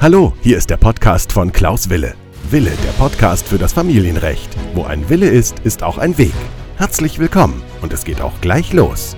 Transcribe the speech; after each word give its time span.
Hallo, 0.00 0.34
hier 0.42 0.58
ist 0.58 0.68
der 0.68 0.76
Podcast 0.76 1.32
von 1.32 1.50
Klaus 1.50 1.88
Wille. 1.88 2.14
Wille, 2.50 2.72
der 2.84 2.92
Podcast 2.92 3.48
für 3.48 3.56
das 3.56 3.72
Familienrecht. 3.72 4.54
Wo 4.74 4.84
ein 4.84 5.08
Wille 5.08 5.28
ist, 5.28 5.60
ist 5.60 5.82
auch 5.82 5.96
ein 5.96 6.18
Weg. 6.18 6.34
Herzlich 6.76 7.18
willkommen 7.18 7.62
und 7.80 7.92
es 7.92 8.04
geht 8.04 8.20
auch 8.20 8.38
gleich 8.42 8.72
los. 8.72 9.16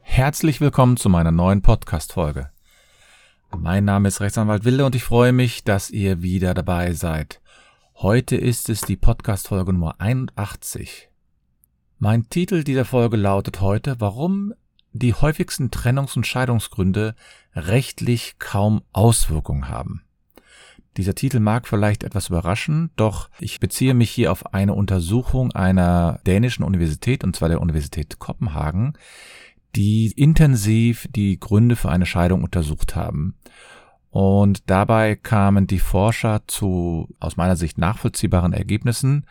Herzlich 0.00 0.60
willkommen 0.60 0.96
zu 0.96 1.08
meiner 1.08 1.30
neuen 1.30 1.62
Podcast-Folge. 1.62 2.50
Mein 3.56 3.84
Name 3.84 4.08
ist 4.08 4.20
Rechtsanwalt 4.20 4.64
Wille 4.64 4.84
und 4.84 4.94
ich 4.94 5.04
freue 5.04 5.32
mich, 5.32 5.64
dass 5.64 5.90
ihr 5.90 6.20
wieder 6.20 6.52
dabei 6.52 6.94
seid. 6.94 7.40
Heute 7.94 8.36
ist 8.36 8.68
es 8.68 8.80
die 8.80 8.96
Podcast-Folge 8.96 9.72
Nummer 9.72 9.94
81. 9.98 11.09
Mein 12.02 12.30
Titel 12.30 12.64
dieser 12.64 12.86
Folge 12.86 13.18
lautet 13.18 13.60
heute, 13.60 13.96
warum 13.98 14.54
die 14.94 15.12
häufigsten 15.12 15.68
Trennungs- 15.68 16.16
und 16.16 16.26
Scheidungsgründe 16.26 17.14
rechtlich 17.54 18.36
kaum 18.38 18.80
Auswirkungen 18.94 19.68
haben. 19.68 20.00
Dieser 20.96 21.14
Titel 21.14 21.40
mag 21.40 21.68
vielleicht 21.68 22.02
etwas 22.02 22.30
überraschen, 22.30 22.88
doch 22.96 23.28
ich 23.38 23.60
beziehe 23.60 23.92
mich 23.92 24.10
hier 24.10 24.32
auf 24.32 24.54
eine 24.54 24.72
Untersuchung 24.72 25.52
einer 25.52 26.20
dänischen 26.24 26.64
Universität, 26.64 27.22
und 27.22 27.36
zwar 27.36 27.50
der 27.50 27.60
Universität 27.60 28.18
Kopenhagen, 28.18 28.94
die 29.76 30.10
intensiv 30.12 31.06
die 31.14 31.38
Gründe 31.38 31.76
für 31.76 31.90
eine 31.90 32.06
Scheidung 32.06 32.42
untersucht 32.44 32.96
haben. 32.96 33.34
Und 34.08 34.70
dabei 34.70 35.16
kamen 35.16 35.66
die 35.66 35.78
Forscher 35.78 36.44
zu 36.46 37.14
aus 37.20 37.36
meiner 37.36 37.56
Sicht 37.56 37.76
nachvollziehbaren 37.76 38.54
Ergebnissen. 38.54 39.26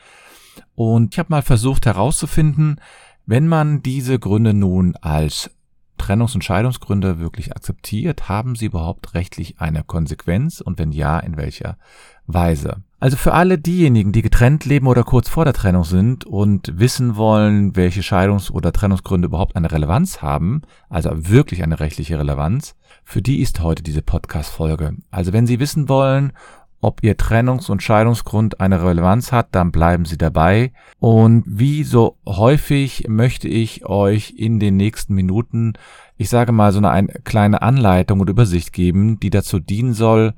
Und 0.76 1.14
ich 1.14 1.20
habe 1.20 1.32
mal 1.32 1.42
versucht 1.42 1.86
herauszufinden, 1.86 2.80
wenn 3.26 3.48
man 3.48 3.84
diese 3.84 4.20
Gründe 4.20 4.54
nun 4.54 4.96
als 4.96 5.52
Trennungs- 6.00 6.34
und 6.34 6.44
Scheidungsgründe 6.44 7.20
wirklich 7.20 7.52
akzeptiert, 7.52 8.30
haben 8.30 8.56
sie 8.56 8.66
überhaupt 8.66 9.14
rechtlich 9.14 9.60
eine 9.60 9.84
Konsequenz 9.84 10.62
und 10.62 10.80
wenn 10.80 10.92
ja, 10.92 11.20
in 11.20 11.38
welcher 11.38 11.78
Weise? 12.26 12.84
Also 13.02 13.16
für 13.16 13.34
alle 13.34 13.58
diejenigen, 13.58 14.12
die 14.12 14.22
getrennt 14.22 14.66
leben 14.66 14.88
oder 14.88 15.04
kurz 15.04 15.30
vor 15.30 15.46
der 15.46 15.54
Trennung 15.54 15.84
sind 15.84 16.26
und 16.26 16.80
wissen 16.80 17.16
wollen, 17.16 17.76
welche 17.76 18.02
Scheidungs- 18.02 18.52
oder 18.52 18.74
Trennungsgründe 18.74 19.28
überhaupt 19.28 19.56
eine 19.56 19.72
Relevanz 19.72 20.22
haben, 20.22 20.64
also 20.90 21.12
wirklich 21.14 21.64
eine 21.64 21.80
rechtliche 21.80 22.18
Relevanz, 22.18 22.76
für 23.04 23.22
die 23.22 23.42
ist 23.42 23.62
heute 23.62 23.84
diese 23.84 24.02
Podcast-Folge. 24.02 24.96
Also 25.12 25.34
wenn 25.34 25.48
Sie 25.48 25.60
wissen 25.60 25.88
wollen, 25.88 26.34
ob 26.82 27.04
Ihr 27.04 27.18
Trennungs- 27.18 27.70
und 27.70 27.84
Scheidungsgrund 27.84 28.60
eine 28.60 28.84
Relevanz 28.84 29.32
hat, 29.32 29.50
dann 29.52 29.72
bleiben 29.72 30.06
Sie 30.06 30.18
dabei. 30.18 30.72
Und 31.00 31.44
wie 31.46 31.84
so 31.84 32.18
häufig 32.26 33.08
möchte 33.08 33.48
ich 33.48 33.86
euch 33.86 34.34
in 34.38 34.60
den 34.60 34.78
nächsten 34.78 35.14
Minuten, 35.14 35.74
ich 36.18 36.30
sage 36.30 36.52
mal, 36.52 36.72
so 36.72 36.80
eine, 36.80 36.92
eine 36.92 37.08
kleine 37.24 37.62
Anleitung 37.62 38.20
und 38.22 38.30
Übersicht 38.30 38.74
geben, 38.74 39.20
die 39.20 39.30
dazu 39.30 39.60
dienen 39.60 39.94
soll, 39.94 40.34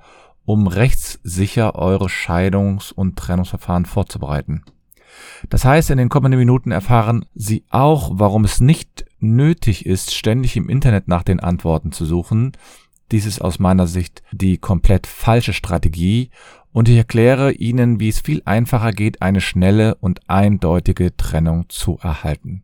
um 0.45 0.67
rechtssicher 0.67 1.75
eure 1.75 2.05
Scheidungs- 2.05 2.91
und 2.91 3.17
Trennungsverfahren 3.17 3.85
vorzubereiten. 3.85 4.63
Das 5.49 5.65
heißt, 5.65 5.89
in 5.89 5.97
den 5.97 6.09
kommenden 6.09 6.39
Minuten 6.39 6.71
erfahren 6.71 7.25
Sie 7.35 7.63
auch, 7.69 8.11
warum 8.13 8.45
es 8.45 8.59
nicht 8.59 9.05
nötig 9.19 9.85
ist, 9.85 10.15
ständig 10.15 10.57
im 10.57 10.69
Internet 10.69 11.07
nach 11.07 11.23
den 11.23 11.39
Antworten 11.39 11.91
zu 11.91 12.05
suchen. 12.05 12.53
Dies 13.11 13.25
ist 13.25 13.41
aus 13.41 13.59
meiner 13.59 13.87
Sicht 13.87 14.23
die 14.31 14.57
komplett 14.57 15.05
falsche 15.05 15.53
Strategie 15.53 16.29
und 16.71 16.87
ich 16.87 16.95
erkläre 16.95 17.51
Ihnen, 17.51 17.99
wie 17.99 18.09
es 18.09 18.21
viel 18.21 18.41
einfacher 18.45 18.93
geht, 18.93 19.21
eine 19.21 19.41
schnelle 19.41 19.95
und 19.95 20.21
eindeutige 20.29 21.15
Trennung 21.17 21.65
zu 21.67 21.99
erhalten. 22.01 22.63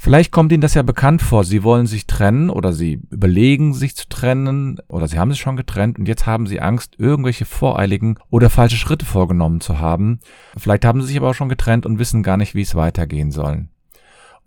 Vielleicht 0.00 0.30
kommt 0.30 0.52
Ihnen 0.52 0.60
das 0.60 0.74
ja 0.74 0.82
bekannt 0.82 1.22
vor. 1.22 1.42
Sie 1.42 1.64
wollen 1.64 1.88
sich 1.88 2.06
trennen 2.06 2.50
oder 2.50 2.72
Sie 2.72 3.00
überlegen, 3.10 3.74
sich 3.74 3.96
zu 3.96 4.08
trennen 4.08 4.78
oder 4.86 5.08
Sie 5.08 5.18
haben 5.18 5.32
sich 5.32 5.40
schon 5.40 5.56
getrennt 5.56 5.98
und 5.98 6.06
jetzt 6.06 6.24
haben 6.24 6.46
Sie 6.46 6.60
Angst, 6.60 6.94
irgendwelche 6.98 7.44
voreiligen 7.44 8.16
oder 8.30 8.48
falsche 8.48 8.76
Schritte 8.76 9.04
vorgenommen 9.04 9.60
zu 9.60 9.80
haben. 9.80 10.20
Vielleicht 10.56 10.84
haben 10.84 11.00
Sie 11.00 11.08
sich 11.08 11.16
aber 11.16 11.30
auch 11.30 11.34
schon 11.34 11.48
getrennt 11.48 11.84
und 11.84 11.98
wissen 11.98 12.22
gar 12.22 12.36
nicht, 12.36 12.54
wie 12.54 12.62
es 12.62 12.76
weitergehen 12.76 13.32
soll. 13.32 13.66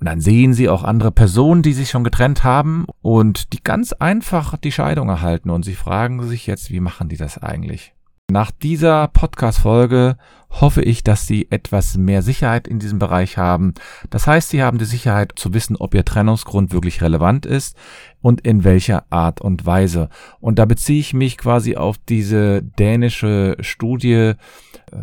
Und 0.02 0.08
dann 0.08 0.20
sehen 0.20 0.56
Sie 0.56 0.68
auch 0.68 0.84
andere 0.84 1.12
Personen, 1.12 1.62
die 1.62 1.74
sich 1.74 1.92
schon 1.92 2.04
getrennt 2.04 2.44
haben 2.44 2.88
und 3.04 3.54
die 3.54 3.62
ganz 3.62 3.94
einfach 3.94 4.58
die 4.58 4.72
Scheidung 4.72 5.10
erhalten 5.10 5.52
und 5.52 5.64
Sie 5.64 5.76
fragen 5.76 6.24
sich 6.24 6.48
jetzt, 6.48 6.72
wie 6.72 6.80
machen 6.80 7.08
die 7.08 7.18
das 7.18 7.38
eigentlich? 7.38 7.94
Nach 8.28 8.50
dieser 8.50 9.10
Podcast-Folge 9.10 10.18
hoffe 10.50 10.82
ich, 10.82 11.04
dass 11.04 11.28
Sie 11.28 11.52
etwas 11.52 11.98
mehr 11.98 12.24
Sicherheit 12.24 12.68
in 12.68 12.80
diesem 12.80 12.98
Bereich 12.98 13.38
haben. 13.38 13.76
Das 14.10 14.26
heißt, 14.26 14.50
Sie 14.50 14.64
haben 14.64 14.80
die 14.80 14.86
Sicherheit 14.86 15.34
zu 15.36 15.54
wissen, 15.54 15.76
ob 15.76 15.94
Ihr 15.94 16.04
Trennungsgrund 16.04 16.74
wirklich 16.74 17.04
relevant 17.04 17.46
ist 17.46 17.78
und 18.22 18.42
in 18.42 18.64
welcher 18.64 19.06
Art 19.12 19.40
und 19.40 19.68
Weise. 19.68 20.10
Und 20.40 20.58
da 20.58 20.66
beziehe 20.66 21.00
ich 21.00 21.14
mich 21.14 21.38
quasi 21.38 21.76
auf 21.76 22.00
diese 22.10 22.64
dänische 22.64 23.56
Studie 23.60 24.14
äh, 24.14 24.36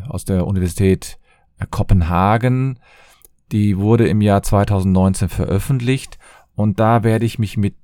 aus 0.08 0.24
der 0.24 0.44
Universität 0.44 1.20
äh, 1.60 1.66
Kopenhagen. 1.70 2.80
Die 3.52 3.78
wurde 3.78 4.08
im 4.08 4.20
Jahr 4.20 4.42
2019 4.42 5.28
veröffentlicht 5.28 6.18
und 6.54 6.80
da 6.80 7.02
werde 7.02 7.24
ich 7.24 7.38
mich 7.38 7.56
mit 7.56 7.74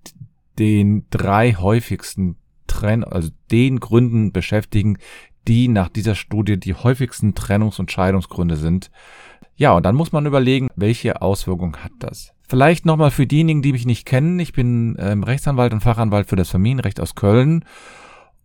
den 0.58 1.06
drei 1.10 1.54
häufigsten 1.54 2.36
Trenn, 2.66 3.04
also 3.04 3.30
den 3.50 3.80
Gründen 3.80 4.32
beschäftigen, 4.32 4.98
die 5.46 5.68
nach 5.68 5.88
dieser 5.88 6.14
Studie 6.14 6.58
die 6.58 6.74
häufigsten 6.74 7.34
Trennungs- 7.34 7.78
und 7.78 7.90
Scheidungsgründe 7.90 8.56
sind. 8.56 8.90
Ja, 9.56 9.72
und 9.72 9.84
dann 9.84 9.94
muss 9.94 10.12
man 10.12 10.26
überlegen, 10.26 10.68
welche 10.74 11.22
Auswirkungen 11.22 11.76
hat 11.84 11.92
das. 11.98 12.32
Vielleicht 12.48 12.84
nochmal 12.84 13.10
für 13.10 13.26
diejenigen, 13.26 13.62
die 13.62 13.72
mich 13.72 13.86
nicht 13.86 14.04
kennen. 14.04 14.38
Ich 14.38 14.52
bin 14.52 14.96
ähm, 14.98 15.22
Rechtsanwalt 15.22 15.72
und 15.72 15.80
Fachanwalt 15.80 16.28
für 16.28 16.36
das 16.36 16.50
Familienrecht 16.50 17.00
aus 17.00 17.14
Köln. 17.14 17.64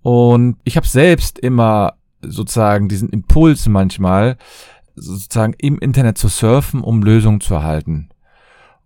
Und 0.02 0.58
ich 0.64 0.78
habe 0.78 0.88
selbst 0.88 1.40
immer 1.40 1.94
sozusagen 2.22 2.88
diesen 2.88 3.10
Impuls 3.10 3.68
manchmal, 3.68 4.38
sozusagen 5.00 5.54
im 5.58 5.80
Internet 5.80 6.18
zu 6.18 6.28
surfen, 6.28 6.82
um 6.82 7.02
Lösungen 7.02 7.42
zu 7.42 7.54
erhalten. 7.54 8.10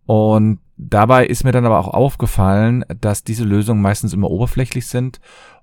Und 0.06 0.60
dabei 0.78 1.26
ist 1.26 1.44
mir 1.44 1.52
dann 1.52 1.66
aber 1.66 1.80
auch 1.80 1.88
aufgefallen, 1.88 2.84
dass 3.00 3.24
diese 3.24 3.44
Lösungen 3.44 3.82
meistens 3.82 4.14
immer 4.14 4.30
oberflächlich 4.30 4.88
sind 4.88 5.20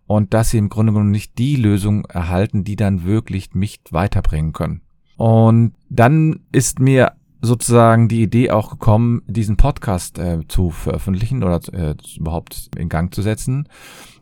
und 0.06 0.34
dass 0.34 0.50
sie 0.50 0.58
im 0.58 0.68
Grunde 0.68 0.92
genommen 0.92 1.10
nicht 1.10 1.38
die 1.38 1.56
Lösung 1.56 2.04
erhalten, 2.06 2.64
die 2.64 2.76
dann 2.76 3.04
wirklich 3.04 3.54
mich 3.54 3.80
weiterbringen 3.90 4.52
können. 4.52 4.82
Und 5.16 5.74
dann 5.88 6.40
ist 6.52 6.80
mir 6.80 7.12
sozusagen 7.42 8.08
die 8.08 8.22
Idee 8.22 8.50
auch 8.50 8.70
gekommen, 8.70 9.22
diesen 9.26 9.56
Podcast 9.56 10.18
äh, 10.18 10.40
zu 10.48 10.70
veröffentlichen 10.70 11.42
oder 11.42 11.60
äh, 11.72 11.94
überhaupt 12.16 12.70
in 12.76 12.88
Gang 12.88 13.14
zu 13.14 13.22
setzen. 13.22 13.68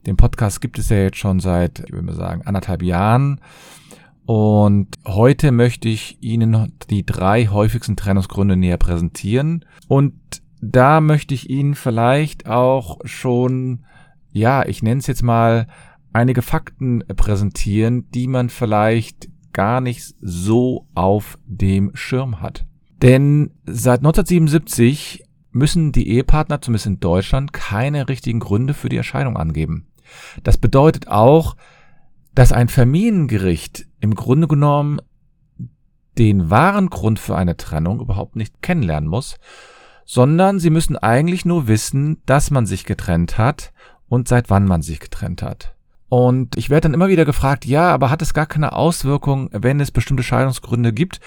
Den 0.07 0.17
Podcast 0.17 0.61
gibt 0.61 0.79
es 0.79 0.89
ja 0.89 0.99
jetzt 0.99 1.19
schon 1.19 1.41
seit, 1.41 1.81
ich 1.81 1.93
würde 1.93 2.07
mal 2.07 2.15
sagen, 2.15 2.43
anderthalb 2.45 2.83
Jahren. 2.83 3.41
Und 4.29 4.89
heute 5.07 5.53
möchte 5.53 5.89
ich 5.89 6.19
Ihnen 6.21 6.77
die 6.91 7.07
drei 7.07 7.47
häufigsten 7.47 7.97
Trennungsgründe 7.97 8.57
näher 8.57 8.77
präsentieren. 8.77 9.65
Und 9.89 10.13
da 10.61 11.01
möchte 11.01 11.33
ich 11.33 11.49
Ihnen 11.49 11.75
vielleicht 11.75 12.47
auch 12.47 12.99
schon 13.05 13.85
ja, 14.33 14.67
ich 14.67 14.83
nenne 14.83 15.01
es 15.01 15.07
jetzt 15.07 15.23
mal, 15.23 15.67
einige 16.13 16.43
Fakten 16.43 17.05
präsentieren, 17.17 18.11
die 18.11 18.29
man 18.29 18.49
vielleicht 18.49 19.29
gar 19.53 19.81
nicht 19.81 20.15
so 20.21 20.87
auf 20.95 21.39
dem 21.45 21.91
Schirm 21.95 22.41
hat. 22.41 22.67
Denn 23.03 23.51
seit 23.65 24.01
1977 24.01 25.25
müssen 25.51 25.93
die 25.93 26.09
Ehepartner, 26.09 26.61
zumindest 26.61 26.87
in 26.87 27.01
Deutschland, 27.01 27.53
keine 27.53 28.09
richtigen 28.09 28.41
Gründe 28.41 28.75
für 28.75 28.89
die 28.89 28.97
Erscheidung 28.97 29.37
angeben. 29.37 29.87
Das 30.43 30.59
bedeutet 30.59 31.09
auch, 31.09 31.57
dass 32.35 32.53
ein 32.53 32.69
Familiengericht 32.69 33.87
im 34.01 34.15
Grunde 34.15 34.49
genommen 34.49 35.01
den 36.19 36.51
wahren 36.51 36.91
Grund 36.91 37.19
für 37.19 37.37
eine 37.37 37.57
Trennung 37.57 38.01
überhaupt 38.01 38.37
nicht 38.37 38.63
kennenlernen 38.63 39.09
muss, 39.09 39.37
sondern 40.05 40.59
sie 40.59 40.71
müssen 40.71 40.97
eigentlich 40.97 41.45
nur 41.45 41.69
wissen, 41.69 42.23
dass 42.27 42.51
man 42.51 42.67
sich 42.67 42.85
getrennt 42.85 43.39
hat 43.39 43.73
und 44.09 44.27
seit 44.27 44.51
wann 44.51 44.67
man 44.67 44.83
sich 44.83 45.01
getrennt 45.01 45.43
hat. 45.43 45.75
Und 46.11 46.57
ich 46.57 46.71
werde 46.71 46.83
dann 46.83 46.95
immer 46.95 47.09
wieder 47.09 47.27
gefragt, 47.27 47.67
ja, 47.67 47.93
aber 47.93 48.09
hat 48.11 48.23
es 48.23 48.33
gar 48.33 48.47
keine 48.47 48.73
Auswirkung, 48.73 49.51
wenn 49.53 49.79
es 49.79 49.91
bestimmte 49.91 50.23
Scheidungsgründe 50.23 50.95
gibt? 50.95 51.21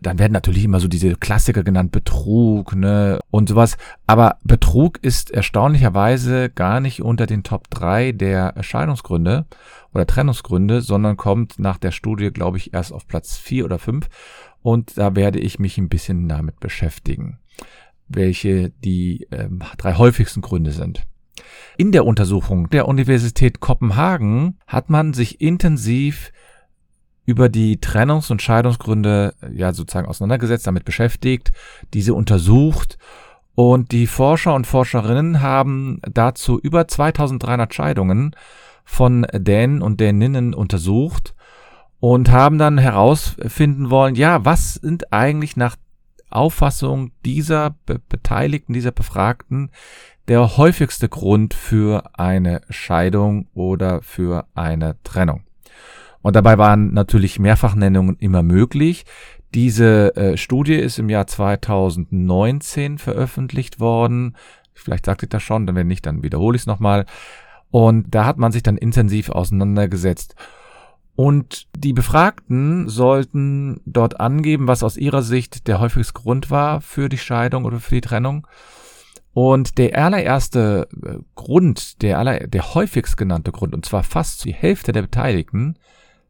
Dann 0.00 0.20
werden 0.20 0.32
natürlich 0.32 0.64
immer 0.64 0.78
so 0.78 0.86
diese 0.86 1.16
Klassiker 1.16 1.64
genannt, 1.64 1.90
Betrug, 1.90 2.76
ne, 2.76 3.18
und 3.32 3.48
sowas. 3.48 3.76
Aber 4.06 4.36
Betrug 4.44 4.98
ist 5.02 5.32
erstaunlicherweise 5.32 6.48
gar 6.48 6.78
nicht 6.78 7.02
unter 7.02 7.26
den 7.26 7.42
Top 7.42 7.68
3 7.70 8.12
der 8.12 8.54
Scheidungsgründe 8.60 9.46
oder 9.92 10.06
Trennungsgründe, 10.06 10.82
sondern 10.82 11.16
kommt 11.16 11.58
nach 11.58 11.78
der 11.78 11.90
Studie, 11.90 12.30
glaube 12.30 12.58
ich, 12.58 12.72
erst 12.72 12.92
auf 12.92 13.06
Platz 13.06 13.36
4 13.36 13.64
oder 13.64 13.78
5. 13.78 14.08
Und 14.62 14.96
da 14.98 15.16
werde 15.16 15.38
ich 15.40 15.58
mich 15.58 15.78
ein 15.78 15.88
bisschen 15.88 16.28
damit 16.28 16.60
beschäftigen, 16.60 17.38
welche 18.08 18.70
die 18.70 19.26
ähm, 19.30 19.60
drei 19.78 19.94
häufigsten 19.94 20.42
Gründe 20.42 20.72
sind. 20.72 21.06
In 21.76 21.92
der 21.92 22.04
Untersuchung 22.04 22.68
der 22.70 22.86
Universität 22.86 23.60
Kopenhagen 23.60 24.58
hat 24.66 24.90
man 24.90 25.14
sich 25.14 25.40
intensiv 25.40 26.32
über 27.24 27.48
die 27.48 27.78
Trennungs- 27.78 28.30
und 28.30 28.42
Scheidungsgründe 28.42 29.34
ja 29.52 29.72
sozusagen 29.72 30.08
auseinandergesetzt, 30.08 30.66
damit 30.66 30.84
beschäftigt, 30.84 31.52
diese 31.94 32.14
untersucht 32.14 32.98
Und 33.54 33.92
die 33.92 34.06
Forscher 34.06 34.54
und 34.54 34.66
Forscherinnen 34.66 35.40
haben 35.40 36.00
dazu 36.10 36.58
über 36.58 36.88
2300 36.88 37.74
Scheidungen 37.74 38.34
von 38.90 39.24
Dänen 39.32 39.82
und 39.82 40.00
Däninnen 40.00 40.52
untersucht 40.52 41.34
und 42.00 42.30
haben 42.30 42.58
dann 42.58 42.76
herausfinden 42.76 43.88
wollen, 43.88 44.16
ja, 44.16 44.44
was 44.44 44.74
sind 44.74 45.12
eigentlich 45.12 45.56
nach 45.56 45.76
Auffassung 46.28 47.12
dieser 47.24 47.76
Be 47.86 48.00
Beteiligten, 48.08 48.72
dieser 48.72 48.90
Befragten 48.90 49.70
der 50.26 50.56
häufigste 50.56 51.08
Grund 51.08 51.54
für 51.54 52.18
eine 52.18 52.62
Scheidung 52.68 53.46
oder 53.54 54.02
für 54.02 54.46
eine 54.54 54.96
Trennung. 55.04 55.44
Und 56.20 56.36
dabei 56.36 56.58
waren 56.58 56.92
natürlich 56.92 57.38
Mehrfachnennungen 57.38 58.16
immer 58.18 58.42
möglich. 58.42 59.04
Diese 59.54 60.14
äh, 60.16 60.36
Studie 60.36 60.74
ist 60.74 60.98
im 60.98 61.08
Jahr 61.08 61.26
2019 61.26 62.98
veröffentlicht 62.98 63.80
worden. 63.80 64.36
Vielleicht 64.74 65.06
sagte 65.06 65.26
ich 65.26 65.30
das 65.30 65.42
schon, 65.42 65.66
dann 65.66 65.76
wenn 65.76 65.86
nicht, 65.86 66.06
dann 66.06 66.22
wiederhole 66.22 66.56
ich 66.56 66.62
es 66.62 66.66
nochmal. 66.66 67.06
Und 67.70 68.14
da 68.14 68.24
hat 68.24 68.38
man 68.38 68.52
sich 68.52 68.62
dann 68.62 68.76
intensiv 68.76 69.30
auseinandergesetzt. 69.30 70.34
Und 71.14 71.66
die 71.76 71.92
Befragten 71.92 72.88
sollten 72.88 73.80
dort 73.84 74.20
angeben, 74.20 74.68
was 74.68 74.82
aus 74.82 74.96
ihrer 74.96 75.22
Sicht 75.22 75.68
der 75.68 75.78
häufigste 75.78 76.14
Grund 76.14 76.50
war 76.50 76.80
für 76.80 77.08
die 77.08 77.18
Scheidung 77.18 77.64
oder 77.64 77.78
für 77.78 77.96
die 77.96 78.00
Trennung. 78.00 78.46
Und 79.32 79.78
der 79.78 79.96
allererste 80.02 80.88
äh, 81.04 81.18
Grund, 81.34 82.02
der, 82.02 82.18
aller, 82.18 82.46
der 82.46 82.74
häufigst 82.74 83.16
genannte 83.16 83.52
Grund, 83.52 83.74
und 83.74 83.84
zwar 83.84 84.02
fast 84.02 84.44
die 84.44 84.52
Hälfte 84.52 84.92
der 84.92 85.02
Beteiligten, 85.02 85.76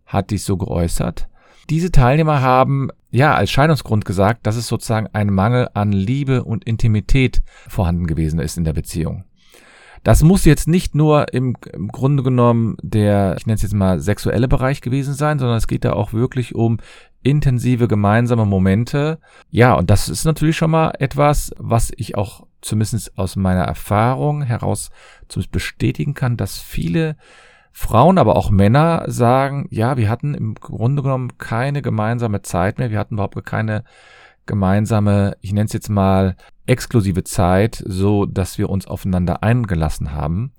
hat 0.07 0.31
dies 0.31 0.45
so 0.45 0.57
geäußert. 0.57 1.29
Diese 1.71 1.93
Teilnehmer 1.93 2.43
haben 2.43 2.91
ja 3.11 3.35
als 3.35 3.51
Scheidungsgrund 3.51 4.05
gesagt, 4.05 4.47
dass 4.47 4.57
es 4.57 4.67
sozusagen 4.67 5.09
ein 5.13 5.33
Mangel 5.33 5.69
an 5.73 5.93
Liebe 5.93 6.43
und 6.43 6.65
Intimität 6.65 7.43
vorhanden 7.69 8.07
gewesen 8.07 8.41
ist 8.41 8.59
in 8.59 8.65
der 8.65 8.73
Beziehung. 8.73 9.25
Das 10.03 10.23
muss 10.23 10.45
jetzt 10.45 10.67
nicht 10.67 10.95
nur 10.95 11.33
im, 11.35 11.57
im 11.73 11.89
Grunde 11.89 12.23
genommen 12.23 12.77
der, 12.83 13.37
ich 13.39 13.47
nenne 13.47 13.57
es 13.57 13.63
jetzt 13.63 13.75
mal 13.75 14.01
sexuelle 14.01 14.49
Bereich 14.49 14.81
gewesen 14.81 15.15
sein, 15.15 15.39
sondern 15.39 15.59
es 15.59 15.67
geht 15.67 15.85
da 15.85 15.93
auch 15.93 16.13
wirklich 16.13 16.55
um 16.55 16.79
intensive 17.23 17.87
gemeinsame 17.87 18.47
Momente. 18.47 19.19
Ja, 19.51 19.75
und 19.75 19.91
das 19.91 20.09
ist 20.09 20.25
natürlich 20.25 20.57
schon 20.57 20.71
mal 20.71 20.93
etwas, 20.99 21.53
was 21.59 21.93
ich 21.97 22.17
auch 22.17 22.47
zumindest 22.63 23.19
aus 23.19 23.37
meiner 23.37 23.65
Erfahrung 23.65 24.43
heraus 24.43 24.91
zumindest 25.29 25.53
bestätigen 25.53 26.15
kann, 26.15 26.37
dass 26.37 26.59
viele 26.59 27.17
Frauen, 27.73 28.19
aber 28.19 28.37
auch 28.37 28.51
Männer 28.51 29.05
sagen, 29.07 29.67
ja, 29.71 29.97
wir 29.97 30.09
hatten 30.09 30.35
im 30.35 30.55
Grunde 30.55 31.03
genommen 31.03 31.39
keine 31.39 31.83
gemeinsame 31.83 32.43
Zeit 32.43 32.79
mehr, 32.79 32.91
wir 32.91 32.99
hatten 32.99 33.15
überhaupt 33.15 33.45
keine 33.45 33.85
gemeinsame, 34.47 35.37
ich 35.41 35.53
nenne 35.53 35.67
es 35.67 35.73
jetzt 35.73 35.89
mal 35.89 36.37
exklusive 36.67 37.25
Zeit, 37.25 37.83
so 37.87 38.27
dass 38.27 38.59
wir 38.59 38.71
uns 38.71 38.87
aufeinander 38.87 39.43
eingelassen 39.43 40.13
haben. 40.13 40.53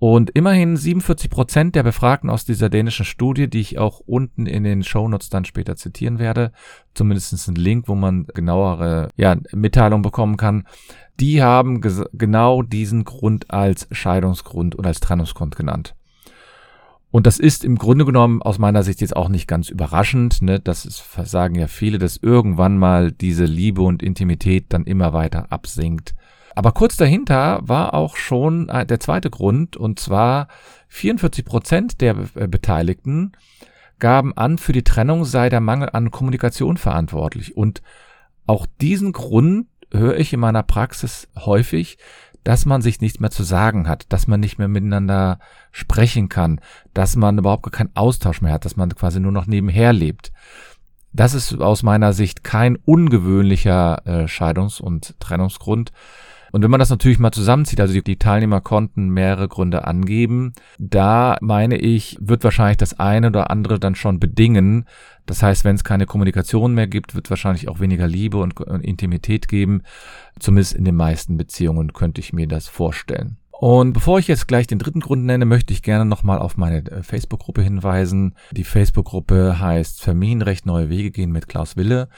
Und 0.00 0.30
immerhin 0.30 0.76
47 0.76 1.28
Prozent 1.28 1.74
der 1.74 1.82
Befragten 1.82 2.30
aus 2.30 2.44
dieser 2.44 2.68
dänischen 2.68 3.04
Studie, 3.04 3.50
die 3.50 3.60
ich 3.60 3.78
auch 3.78 4.00
unten 4.06 4.46
in 4.46 4.62
den 4.62 4.84
Shownotes 4.84 5.28
dann 5.28 5.44
später 5.44 5.74
zitieren 5.74 6.20
werde, 6.20 6.52
zumindest 6.94 7.48
ein 7.48 7.56
Link, 7.56 7.88
wo 7.88 7.96
man 7.96 8.26
genauere 8.32 9.08
ja, 9.16 9.36
Mitteilungen 9.52 10.02
bekommen 10.02 10.36
kann, 10.36 10.68
die 11.18 11.42
haben 11.42 11.80
genau 12.12 12.62
diesen 12.62 13.02
Grund 13.02 13.50
als 13.50 13.88
Scheidungsgrund 13.90 14.76
und 14.76 14.86
als 14.86 15.00
Trennungsgrund 15.00 15.56
genannt. 15.56 15.96
Und 17.10 17.26
das 17.26 17.38
ist 17.38 17.64
im 17.64 17.76
Grunde 17.76 18.04
genommen 18.04 18.42
aus 18.42 18.58
meiner 18.58 18.82
Sicht 18.82 19.00
jetzt 19.00 19.16
auch 19.16 19.28
nicht 19.28 19.48
ganz 19.48 19.70
überraschend. 19.70 20.42
Ne? 20.42 20.60
Das 20.60 20.84
ist, 20.84 21.02
sagen 21.24 21.54
ja 21.54 21.66
viele, 21.66 21.98
dass 21.98 22.18
irgendwann 22.18 22.76
mal 22.76 23.12
diese 23.12 23.44
Liebe 23.44 23.80
und 23.80 24.02
Intimität 24.02 24.66
dann 24.68 24.84
immer 24.84 25.12
weiter 25.12 25.50
absinkt. 25.50 26.14
Aber 26.54 26.72
kurz 26.72 26.96
dahinter 26.96 27.60
war 27.62 27.94
auch 27.94 28.16
schon 28.16 28.68
äh, 28.68 28.84
der 28.84 29.00
zweite 29.00 29.30
Grund, 29.30 29.76
und 29.76 30.00
zwar 30.00 30.48
44 30.88 31.44
Prozent 31.44 32.00
der 32.00 32.16
äh, 32.34 32.48
Beteiligten 32.48 33.32
gaben 34.00 34.36
an, 34.36 34.58
für 34.58 34.72
die 34.72 34.84
Trennung 34.84 35.24
sei 35.24 35.48
der 35.48 35.60
Mangel 35.60 35.90
an 35.92 36.10
Kommunikation 36.10 36.76
verantwortlich. 36.76 37.56
Und 37.56 37.82
auch 38.46 38.66
diesen 38.80 39.12
Grund 39.12 39.68
höre 39.92 40.18
ich 40.18 40.32
in 40.32 40.40
meiner 40.40 40.62
Praxis 40.62 41.28
häufig, 41.36 41.98
dass 42.48 42.64
man 42.64 42.80
sich 42.80 43.02
nichts 43.02 43.20
mehr 43.20 43.30
zu 43.30 43.42
sagen 43.42 43.86
hat, 43.86 44.06
dass 44.10 44.26
man 44.26 44.40
nicht 44.40 44.56
mehr 44.56 44.68
miteinander 44.68 45.38
sprechen 45.70 46.30
kann, 46.30 46.62
dass 46.94 47.14
man 47.14 47.36
überhaupt 47.36 47.70
keinen 47.72 47.94
Austausch 47.94 48.40
mehr 48.40 48.54
hat, 48.54 48.64
dass 48.64 48.74
man 48.74 48.88
quasi 48.94 49.20
nur 49.20 49.32
noch 49.32 49.44
nebenher 49.44 49.92
lebt. 49.92 50.32
Das 51.12 51.34
ist 51.34 51.60
aus 51.60 51.82
meiner 51.82 52.14
Sicht 52.14 52.44
kein 52.44 52.76
ungewöhnlicher 52.76 54.00
äh, 54.06 54.28
Scheidungs- 54.28 54.80
und 54.80 55.20
Trennungsgrund. 55.20 55.92
Und 56.52 56.62
wenn 56.62 56.70
man 56.70 56.80
das 56.80 56.90
natürlich 56.90 57.18
mal 57.18 57.32
zusammenzieht, 57.32 57.80
also 57.80 57.92
die, 57.92 58.02
die, 58.02 58.18
Teilnehmer 58.18 58.60
konnten 58.60 59.08
mehrere 59.10 59.48
Gründe 59.48 59.86
angeben, 59.86 60.52
da 60.78 61.36
meine 61.40 61.76
ich, 61.76 62.16
wird 62.20 62.44
wahrscheinlich 62.44 62.78
das 62.78 62.98
eine 62.98 63.28
oder 63.28 63.50
andere 63.50 63.78
dann 63.78 63.94
schon 63.94 64.20
bedingen. 64.20 64.86
Das 65.26 65.42
heißt, 65.42 65.64
wenn 65.64 65.76
es 65.76 65.84
keine 65.84 66.06
Kommunikation 66.06 66.74
mehr 66.74 66.86
gibt, 66.86 67.14
wird 67.14 67.30
wahrscheinlich 67.30 67.68
auch 67.68 67.80
weniger 67.80 68.06
Liebe 68.06 68.38
und, 68.38 68.60
und 68.60 68.80
Intimität 68.80 69.48
geben. 69.48 69.82
Zumindest 70.38 70.74
in 70.74 70.84
den 70.84 70.96
meisten 70.96 71.36
Beziehungen 71.36 71.92
könnte 71.92 72.20
ich 72.20 72.32
mir 72.32 72.48
das 72.48 72.68
vorstellen. 72.68 73.36
Und 73.60 73.92
bevor 73.92 74.20
ich 74.20 74.28
jetzt 74.28 74.46
gleich 74.46 74.68
den 74.68 74.78
dritten 74.78 75.00
Grund 75.00 75.24
nenne, 75.24 75.44
möchte 75.44 75.72
ich 75.72 75.82
gerne 75.82 76.04
nochmal 76.04 76.38
auf 76.38 76.56
meine 76.56 76.78
äh, 76.86 77.02
Facebook-Gruppe 77.02 77.60
hinweisen. 77.60 78.36
Die 78.52 78.62
Facebook-Gruppe 78.62 79.58
heißt 79.58 80.00
Familienrecht 80.00 80.64
Neue 80.64 80.88
Wege 80.88 81.10
gehen 81.10 81.32
mit 81.32 81.48
Klaus 81.48 81.76
Wille. 81.76 82.08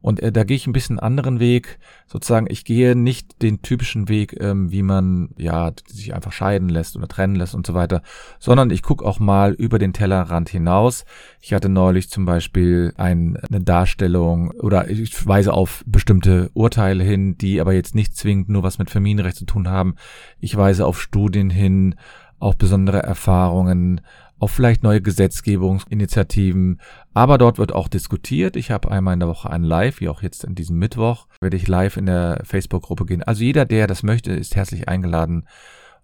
Und 0.00 0.20
äh, 0.20 0.30
da 0.30 0.44
gehe 0.44 0.56
ich 0.56 0.66
ein 0.66 0.72
bisschen 0.72 0.98
anderen 0.98 1.40
Weg. 1.40 1.78
Sozusagen, 2.06 2.46
ich 2.48 2.64
gehe 2.64 2.94
nicht 2.94 3.42
den 3.42 3.62
typischen 3.62 4.08
Weg, 4.08 4.36
ähm, 4.40 4.70
wie 4.70 4.82
man 4.82 5.30
ja 5.36 5.72
sich 5.86 6.14
einfach 6.14 6.32
scheiden 6.32 6.68
lässt 6.68 6.96
oder 6.96 7.08
trennen 7.08 7.34
lässt 7.34 7.54
und 7.54 7.66
so 7.66 7.74
weiter, 7.74 8.02
sondern 8.38 8.70
ich 8.70 8.82
gucke 8.82 9.04
auch 9.04 9.18
mal 9.18 9.52
über 9.52 9.78
den 9.78 9.92
Tellerrand 9.92 10.48
hinaus. 10.48 11.04
Ich 11.40 11.52
hatte 11.52 11.68
neulich 11.68 12.10
zum 12.10 12.24
Beispiel 12.24 12.92
ein, 12.96 13.36
eine 13.48 13.60
Darstellung 13.60 14.52
oder 14.52 14.88
ich 14.88 15.26
weise 15.26 15.52
auf 15.52 15.82
bestimmte 15.86 16.50
Urteile 16.54 17.02
hin, 17.02 17.36
die 17.36 17.60
aber 17.60 17.72
jetzt 17.72 17.94
nicht 17.94 18.16
zwingend 18.16 18.48
nur 18.48 18.62
was 18.62 18.78
mit 18.78 18.90
Familienrecht 18.90 19.36
zu 19.36 19.46
tun 19.46 19.68
haben. 19.68 19.96
Ich 20.38 20.56
weise 20.56 20.86
auf 20.86 21.00
Studien 21.00 21.50
hin, 21.50 21.96
auf 22.38 22.56
besondere 22.56 23.02
Erfahrungen, 23.02 24.00
auf 24.38 24.50
vielleicht 24.50 24.82
neue 24.82 25.00
Gesetzgebungsinitiativen. 25.00 26.80
Aber 27.14 27.38
dort 27.38 27.58
wird 27.58 27.72
auch 27.72 27.88
diskutiert. 27.88 28.56
Ich 28.56 28.70
habe 28.70 28.90
einmal 28.90 29.14
in 29.14 29.20
der 29.20 29.28
Woche 29.28 29.50
ein 29.50 29.64
Live, 29.64 30.00
wie 30.00 30.08
auch 30.08 30.22
jetzt 30.22 30.44
in 30.44 30.54
diesem 30.54 30.78
Mittwoch, 30.78 31.26
werde 31.40 31.56
ich 31.56 31.66
live 31.66 31.96
in 31.96 32.06
der 32.06 32.42
Facebook-Gruppe 32.44 33.06
gehen. 33.06 33.22
Also 33.22 33.42
jeder, 33.42 33.64
der 33.64 33.86
das 33.86 34.02
möchte, 34.02 34.32
ist 34.32 34.56
herzlich 34.56 34.88
eingeladen. 34.88 35.46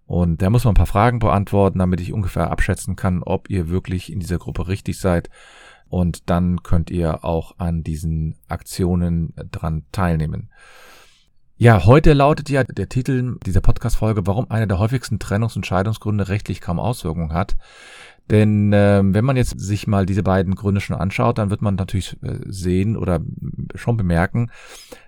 Und 0.07 0.43
da 0.43 0.51
muss 0.51 0.65
man 0.65 0.73
ein 0.73 0.77
paar 0.77 0.87
Fragen 0.87 1.19
beantworten, 1.19 1.79
damit 1.79 2.01
ich 2.01 2.13
ungefähr 2.13 2.51
abschätzen 2.51 2.97
kann, 2.97 3.23
ob 3.23 3.49
ihr 3.49 3.69
wirklich 3.69 4.13
in 4.13 4.21
dieser 4.21 4.39
Gruppe 4.39 4.69
richtig 4.69 4.99
seid. 4.99 5.31
Und 5.89 6.29
dann 6.29 6.63
könnt 6.63 6.91
ihr 6.91 7.25
auch 7.25 7.59
an 7.59 7.85
diesen 7.85 8.37
Aktionen 8.49 9.33
dran 9.51 9.85
teilnehmen. 9.93 10.51
Ja, 11.57 11.85
heute 11.87 12.15
lautet 12.15 12.51
ja 12.51 12.65
der 12.65 12.89
Titel 12.89 13.39
dieser 13.47 13.61
Podcast-Folge, 13.61 14.27
warum 14.27 14.51
eine 14.51 14.67
der 14.67 14.81
häufigsten 14.81 15.19
Trennungs- 15.19 15.55
und 15.55 15.65
Scheidungsgründe 15.65 16.29
rechtlich 16.29 16.61
kaum 16.61 16.81
Auswirkungen 16.81 17.33
hat. 17.33 17.57
Denn 18.31 18.73
äh, 18.73 19.03
wenn 19.05 19.25
man 19.25 19.37
jetzt 19.37 19.59
sich 19.61 19.87
mal 19.87 20.07
diese 20.07 20.23
beiden 20.23 20.55
Gründe 20.55 20.81
schon 20.81 20.97
anschaut, 20.97 21.39
dann 21.39 21.51
wird 21.51 21.63
man 21.63 21.75
natürlich 21.75 22.17
äh, 22.23 22.39
sehen 22.47 22.97
oder 22.97 23.21
schon 23.75 23.97
bemerken, 23.97 24.51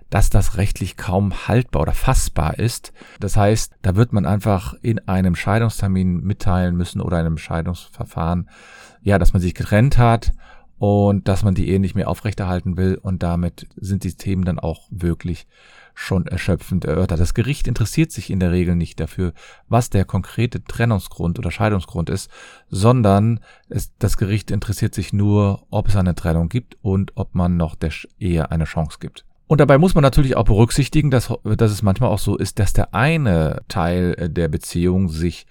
dass 0.09 0.29
das 0.29 0.57
rechtlich 0.57 0.97
kaum 0.97 1.47
haltbar 1.47 1.81
oder 1.81 1.93
fassbar 1.93 2.59
ist. 2.59 2.93
Das 3.19 3.35
heißt, 3.35 3.73
da 3.81 3.95
wird 3.95 4.13
man 4.13 4.25
einfach 4.25 4.73
in 4.81 4.99
einem 5.07 5.35
Scheidungstermin 5.35 6.21
mitteilen 6.21 6.77
müssen 6.77 7.01
oder 7.01 7.17
einem 7.17 7.37
Scheidungsverfahren, 7.37 8.49
ja, 9.01 9.17
dass 9.17 9.33
man 9.33 9.41
sich 9.41 9.53
getrennt 9.53 9.97
hat 9.97 10.31
und 10.77 11.27
dass 11.27 11.43
man 11.43 11.55
die 11.55 11.69
Ehe 11.69 11.79
nicht 11.79 11.95
mehr 11.95 12.09
aufrechterhalten 12.09 12.77
will 12.77 12.99
und 13.01 13.23
damit 13.23 13.67
sind 13.75 14.03
die 14.03 14.13
Themen 14.13 14.45
dann 14.45 14.59
auch 14.59 14.87
wirklich 14.91 15.47
schon 15.99 16.27
erschöpfend 16.27 16.85
erörtert. 16.85 17.19
Das 17.19 17.33
Gericht 17.33 17.67
interessiert 17.67 18.11
sich 18.11 18.29
in 18.29 18.39
der 18.39 18.51
Regel 18.51 18.75
nicht 18.75 18.99
dafür, 18.99 19.33
was 19.67 19.89
der 19.89 20.05
konkrete 20.05 20.63
Trennungsgrund 20.63 21.39
oder 21.39 21.49
Scheidungsgrund 21.49 22.11
ist, 22.11 22.29
sondern 22.69 23.39
es, 23.67 23.91
das 23.97 24.15
Gericht 24.15 24.51
interessiert 24.51 24.93
sich 24.93 25.11
nur, 25.11 25.65
ob 25.71 25.87
es 25.87 25.95
eine 25.95 26.13
Trennung 26.13 26.49
gibt 26.49 26.77
und 26.83 27.13
ob 27.15 27.33
man 27.33 27.57
noch 27.57 27.73
der 27.73 27.91
Ehe 28.19 28.51
eine 28.51 28.65
Chance 28.65 28.99
gibt. 28.99 29.25
Und 29.47 29.59
dabei 29.59 29.79
muss 29.79 29.95
man 29.95 30.03
natürlich 30.03 30.37
auch 30.37 30.45
berücksichtigen, 30.45 31.09
dass, 31.09 31.33
dass 31.43 31.71
es 31.71 31.81
manchmal 31.81 32.11
auch 32.11 32.19
so 32.19 32.37
ist, 32.37 32.59
dass 32.59 32.73
der 32.73 32.93
eine 32.93 33.63
Teil 33.67 34.29
der 34.29 34.49
Beziehung 34.49 35.09
sich 35.09 35.47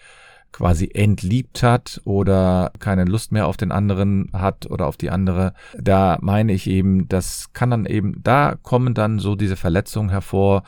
quasi 0.56 0.90
entliebt 0.94 1.62
hat 1.62 2.00
oder 2.06 2.72
keine 2.78 3.04
Lust 3.04 3.30
mehr 3.30 3.46
auf 3.46 3.58
den 3.58 3.70
anderen 3.70 4.30
hat 4.32 4.64
oder 4.70 4.86
auf 4.86 4.96
die 4.96 5.10
andere. 5.10 5.52
Da 5.78 6.16
meine 6.22 6.54
ich 6.54 6.66
eben, 6.66 7.08
das 7.08 7.52
kann 7.52 7.70
dann 7.70 7.84
eben, 7.84 8.22
da 8.22 8.56
kommen 8.62 8.94
dann 8.94 9.18
so 9.18 9.36
diese 9.36 9.56
Verletzungen 9.56 10.08
hervor, 10.08 10.62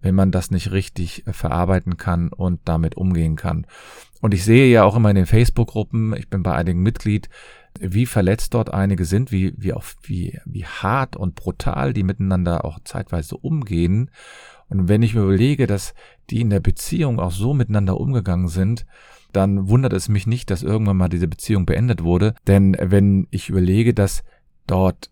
wenn 0.00 0.14
man 0.14 0.30
das 0.30 0.52
nicht 0.52 0.70
richtig 0.70 1.24
verarbeiten 1.26 1.96
kann 1.96 2.28
und 2.28 2.60
damit 2.66 2.96
umgehen 2.96 3.34
kann. 3.34 3.66
Und 4.20 4.32
ich 4.32 4.44
sehe 4.44 4.70
ja 4.70 4.84
auch 4.84 4.94
immer 4.94 5.10
in 5.10 5.16
den 5.16 5.26
Facebook-Gruppen, 5.26 6.14
ich 6.16 6.30
bin 6.30 6.44
bei 6.44 6.54
einigen 6.54 6.80
Mitglied, 6.80 7.28
wie 7.80 8.06
verletzt 8.06 8.54
dort 8.54 8.72
einige 8.72 9.04
sind, 9.04 9.32
wie, 9.32 9.54
wie, 9.56 9.72
auch, 9.72 9.82
wie, 10.04 10.38
wie 10.44 10.66
hart 10.66 11.16
und 11.16 11.34
brutal 11.34 11.92
die 11.92 12.04
miteinander 12.04 12.64
auch 12.64 12.78
zeitweise 12.84 13.36
umgehen. 13.36 14.08
Und 14.68 14.86
wenn 14.86 15.02
ich 15.02 15.14
mir 15.14 15.22
überlege, 15.22 15.66
dass 15.66 15.94
die 16.30 16.40
in 16.40 16.50
der 16.50 16.60
Beziehung 16.60 17.18
auch 17.18 17.32
so 17.32 17.54
miteinander 17.54 17.98
umgegangen 17.98 18.46
sind, 18.46 18.86
dann 19.32 19.68
wundert 19.68 19.92
es 19.92 20.08
mich 20.08 20.26
nicht, 20.26 20.50
dass 20.50 20.62
irgendwann 20.62 20.96
mal 20.96 21.08
diese 21.08 21.28
Beziehung 21.28 21.66
beendet 21.66 22.02
wurde. 22.02 22.34
Denn 22.46 22.76
wenn 22.80 23.26
ich 23.30 23.48
überlege, 23.48 23.94
dass 23.94 24.22
dort 24.66 25.10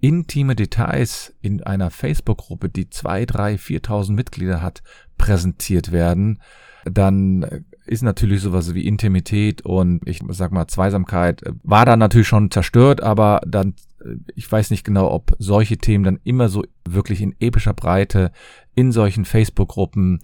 intime 0.00 0.56
Details 0.56 1.34
in 1.40 1.62
einer 1.62 1.90
Facebook-Gruppe, 1.90 2.68
die 2.68 2.90
zwei, 2.90 3.24
drei, 3.24 3.56
viertausend 3.56 4.16
Mitglieder 4.16 4.60
hat, 4.60 4.82
präsentiert 5.16 5.92
werden, 5.92 6.40
dann 6.84 7.64
ist 7.86 8.02
natürlich 8.02 8.40
sowas 8.40 8.74
wie 8.74 8.86
Intimität 8.86 9.62
und 9.62 10.06
ich 10.06 10.20
sag 10.28 10.52
mal 10.52 10.66
Zweisamkeit 10.66 11.42
äh, 11.42 11.52
war 11.62 11.84
da 11.84 11.96
natürlich 11.96 12.28
schon 12.28 12.50
zerstört, 12.50 13.02
aber 13.02 13.40
dann 13.46 13.74
äh, 14.00 14.16
ich 14.34 14.50
weiß 14.50 14.70
nicht 14.70 14.84
genau, 14.84 15.10
ob 15.10 15.34
solche 15.38 15.78
Themen 15.78 16.04
dann 16.04 16.20
immer 16.24 16.48
so 16.48 16.64
wirklich 16.88 17.20
in 17.20 17.34
epischer 17.40 17.74
Breite 17.74 18.32
in 18.74 18.92
solchen 18.92 19.24
Facebook-Gruppen 19.24 20.20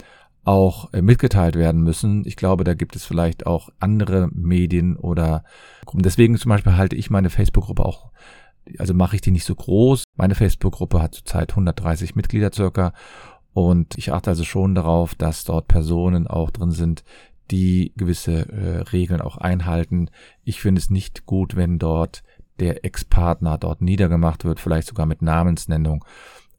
auch 0.48 0.90
äh, 0.94 1.02
mitgeteilt 1.02 1.56
werden 1.56 1.82
müssen. 1.82 2.26
Ich 2.26 2.34
glaube, 2.34 2.64
da 2.64 2.72
gibt 2.72 2.96
es 2.96 3.04
vielleicht 3.04 3.46
auch 3.46 3.68
andere 3.80 4.30
Medien 4.32 4.96
oder 4.96 5.44
Gruppen. 5.84 6.02
Deswegen 6.02 6.38
zum 6.38 6.48
Beispiel 6.48 6.74
halte 6.74 6.96
ich 6.96 7.10
meine 7.10 7.28
Facebook-Gruppe 7.28 7.84
auch, 7.84 8.10
also 8.78 8.94
mache 8.94 9.14
ich 9.14 9.20
die 9.20 9.30
nicht 9.30 9.44
so 9.44 9.54
groß. 9.54 10.04
Meine 10.16 10.34
Facebook-Gruppe 10.34 11.02
hat 11.02 11.14
zurzeit 11.14 11.50
130 11.50 12.16
Mitglieder 12.16 12.50
circa 12.50 12.94
und 13.52 13.98
ich 13.98 14.10
achte 14.10 14.30
also 14.30 14.42
schon 14.42 14.74
darauf, 14.74 15.14
dass 15.14 15.44
dort 15.44 15.68
Personen 15.68 16.26
auch 16.26 16.50
drin 16.50 16.70
sind, 16.70 17.04
die 17.50 17.92
gewisse 17.96 18.48
äh, 18.48 18.78
Regeln 18.90 19.20
auch 19.20 19.36
einhalten. 19.36 20.08
Ich 20.44 20.62
finde 20.62 20.78
es 20.78 20.88
nicht 20.88 21.26
gut, 21.26 21.56
wenn 21.56 21.78
dort 21.78 22.22
der 22.58 22.86
Ex-Partner 22.86 23.58
dort 23.58 23.82
niedergemacht 23.82 24.46
wird, 24.46 24.60
vielleicht 24.60 24.88
sogar 24.88 25.04
mit 25.04 25.20
Namensnennung. 25.20 26.06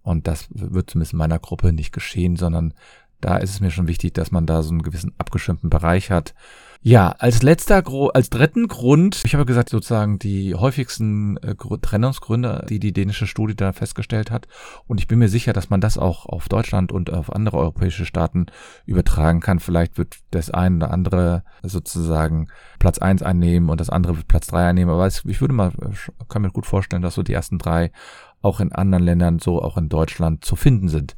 Und 0.03 0.27
das 0.27 0.47
wird 0.51 0.91
zumindest 0.91 1.13
in 1.13 1.19
meiner 1.19 1.39
Gruppe 1.39 1.73
nicht 1.73 1.91
geschehen, 1.91 2.35
sondern 2.35 2.75
da 3.21 3.37
ist 3.37 3.51
es 3.51 3.59
mir 3.59 3.71
schon 3.71 3.87
wichtig, 3.87 4.13
dass 4.13 4.31
man 4.31 4.45
da 4.45 4.63
so 4.63 4.69
einen 4.71 4.83
gewissen 4.83 5.13
abgeschirmten 5.17 5.69
Bereich 5.69 6.11
hat. 6.11 6.33
Ja, 6.81 7.09
als 7.19 7.43
letzter, 7.43 7.83
als 8.13 8.29
dritten 8.29 8.69
Grund, 8.69 9.21
ich 9.25 9.33
habe 9.33 9.45
gesagt, 9.45 9.67
sozusagen 9.67 10.17
die 10.17 10.55
häufigsten 10.55 11.35
äh, 11.37 11.53
Trennungsgründe, 11.53 12.65
die 12.69 12.79
die 12.79 12.93
dänische 12.93 13.27
Studie 13.27 13.53
da 13.53 13.73
festgestellt 13.73 14.31
hat. 14.31 14.47
Und 14.87 15.01
ich 15.01 15.07
bin 15.07 15.19
mir 15.19 15.27
sicher, 15.27 15.51
dass 15.51 15.69
man 15.69 15.81
das 15.81 15.97
auch 15.97 16.25
auf 16.25 16.47
Deutschland 16.47 16.93
und 16.93 17.11
auf 17.11 17.33
andere 17.33 17.57
europäische 17.57 18.05
Staaten 18.05 18.45
übertragen 18.85 19.41
kann. 19.41 19.59
Vielleicht 19.59 19.97
wird 19.97 20.19
das 20.31 20.51
eine 20.51 20.77
oder 20.77 20.91
andere 20.91 21.43
sozusagen 21.63 22.47
Platz 22.79 22.97
eins 22.97 23.23
einnehmen 23.23 23.69
und 23.69 23.81
das 23.81 23.89
andere 23.89 24.15
wird 24.15 24.29
Platz 24.29 24.47
drei 24.47 24.65
einnehmen. 24.65 24.93
Aber 24.93 25.05
ich 25.05 25.41
würde 25.41 25.53
mal, 25.53 25.73
kann 26.29 26.43
mir 26.43 26.51
gut 26.51 26.65
vorstellen, 26.65 27.01
dass 27.01 27.15
so 27.15 27.23
die 27.23 27.33
ersten 27.33 27.57
drei 27.57 27.91
auch 28.41 28.61
in 28.61 28.71
anderen 28.71 29.03
Ländern, 29.03 29.39
so 29.39 29.61
auch 29.61 29.77
in 29.77 29.89
Deutschland 29.89 30.45
zu 30.45 30.55
finden 30.55 30.87
sind. 30.87 31.17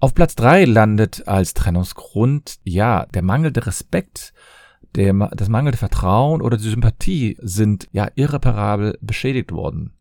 Auf 0.00 0.14
Platz 0.14 0.34
drei 0.34 0.64
landet 0.64 1.26
als 1.26 1.54
Trennungsgrund, 1.54 2.58
ja, 2.64 3.06
der 3.06 3.22
mangelnde 3.22 3.66
Respekt, 3.66 4.32
der, 4.94 5.12
das 5.32 5.48
mangelnde 5.48 5.78
Vertrauen 5.78 6.42
oder 6.42 6.56
die 6.56 6.68
Sympathie 6.68 7.36
sind 7.40 7.88
ja 7.92 8.08
irreparabel 8.14 8.98
beschädigt 9.00 9.52
worden. 9.52 9.92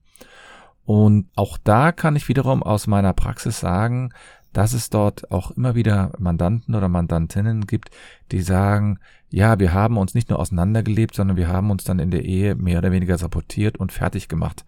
Und 0.86 1.30
auch 1.36 1.58
da 1.64 1.92
kann 1.92 2.16
ich 2.16 2.28
wiederum 2.28 2.62
aus 2.62 2.88
meiner 2.88 3.14
Praxis 3.14 3.60
sagen, 3.60 4.12
dass 4.52 4.74
es 4.74 4.90
dort 4.90 5.32
auch 5.32 5.52
immer 5.52 5.76
wieder 5.76 6.12
Mandanten 6.20 6.76
oder 6.76 6.88
Mandantinnen 6.90 7.66
gibt, 7.66 7.90
die 8.32 8.42
sagen, 8.42 9.00
ja, 9.30 9.58
wir 9.58 9.74
haben 9.74 9.98
uns 9.98 10.14
nicht 10.14 10.30
nur 10.30 10.38
auseinandergelebt, 10.38 11.16
sondern 11.16 11.38
wir 11.38 11.48
haben 11.48 11.72
uns 11.72 11.84
dann 11.84 11.98
in 11.98 12.12
der 12.12 12.24
Ehe 12.24 12.54
mehr 12.54 12.78
oder 12.78 12.92
weniger 12.92 13.18
sabotiert 13.18 13.78
und 13.78 13.92
fertig 13.92 14.28
gemacht. 14.28 14.64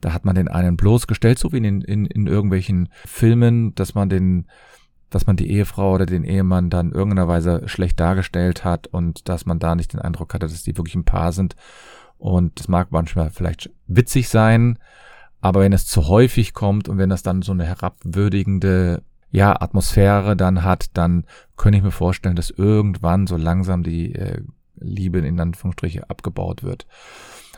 Da 0.00 0.12
hat 0.12 0.24
man 0.24 0.34
den 0.34 0.48
einen 0.48 0.76
bloßgestellt, 0.76 1.38
so 1.38 1.52
wie 1.52 1.58
in, 1.58 1.82
in, 1.82 2.06
in 2.06 2.26
irgendwelchen 2.26 2.88
Filmen, 3.04 3.74
dass 3.74 3.94
man 3.94 4.08
den 4.08 4.46
dass 5.10 5.26
man 5.26 5.34
die 5.36 5.50
Ehefrau 5.50 5.94
oder 5.94 6.06
den 6.06 6.22
Ehemann 6.22 6.70
dann 6.70 6.92
irgendeiner 6.92 7.26
Weise 7.26 7.62
schlecht 7.66 7.98
dargestellt 7.98 8.64
hat 8.64 8.86
und 8.86 9.28
dass 9.28 9.44
man 9.44 9.58
da 9.58 9.74
nicht 9.74 9.92
den 9.92 10.00
Eindruck 10.00 10.32
hatte, 10.32 10.46
dass 10.46 10.62
die 10.62 10.76
wirklich 10.76 10.94
ein 10.94 11.04
Paar 11.04 11.32
sind. 11.32 11.56
Und 12.16 12.60
das 12.60 12.68
mag 12.68 12.92
manchmal 12.92 13.30
vielleicht 13.30 13.70
witzig 13.88 14.28
sein, 14.28 14.78
aber 15.40 15.60
wenn 15.60 15.72
es 15.72 15.86
zu 15.86 16.06
häufig 16.06 16.54
kommt 16.54 16.88
und 16.88 16.98
wenn 16.98 17.10
das 17.10 17.22
dann 17.22 17.42
so 17.42 17.52
eine 17.52 17.64
herabwürdigende 17.64 19.02
ja, 19.30 19.60
Atmosphäre 19.60 20.36
dann 20.36 20.62
hat, 20.62 20.96
dann 20.96 21.24
könnte 21.56 21.78
ich 21.78 21.84
mir 21.84 21.90
vorstellen, 21.90 22.36
dass 22.36 22.50
irgendwann 22.50 23.26
so 23.26 23.36
langsam 23.36 23.82
die 23.82 24.14
äh, 24.14 24.42
Liebe 24.76 25.18
in 25.18 25.40
Anführungsstriche 25.40 26.08
abgebaut 26.10 26.62
wird. 26.62 26.86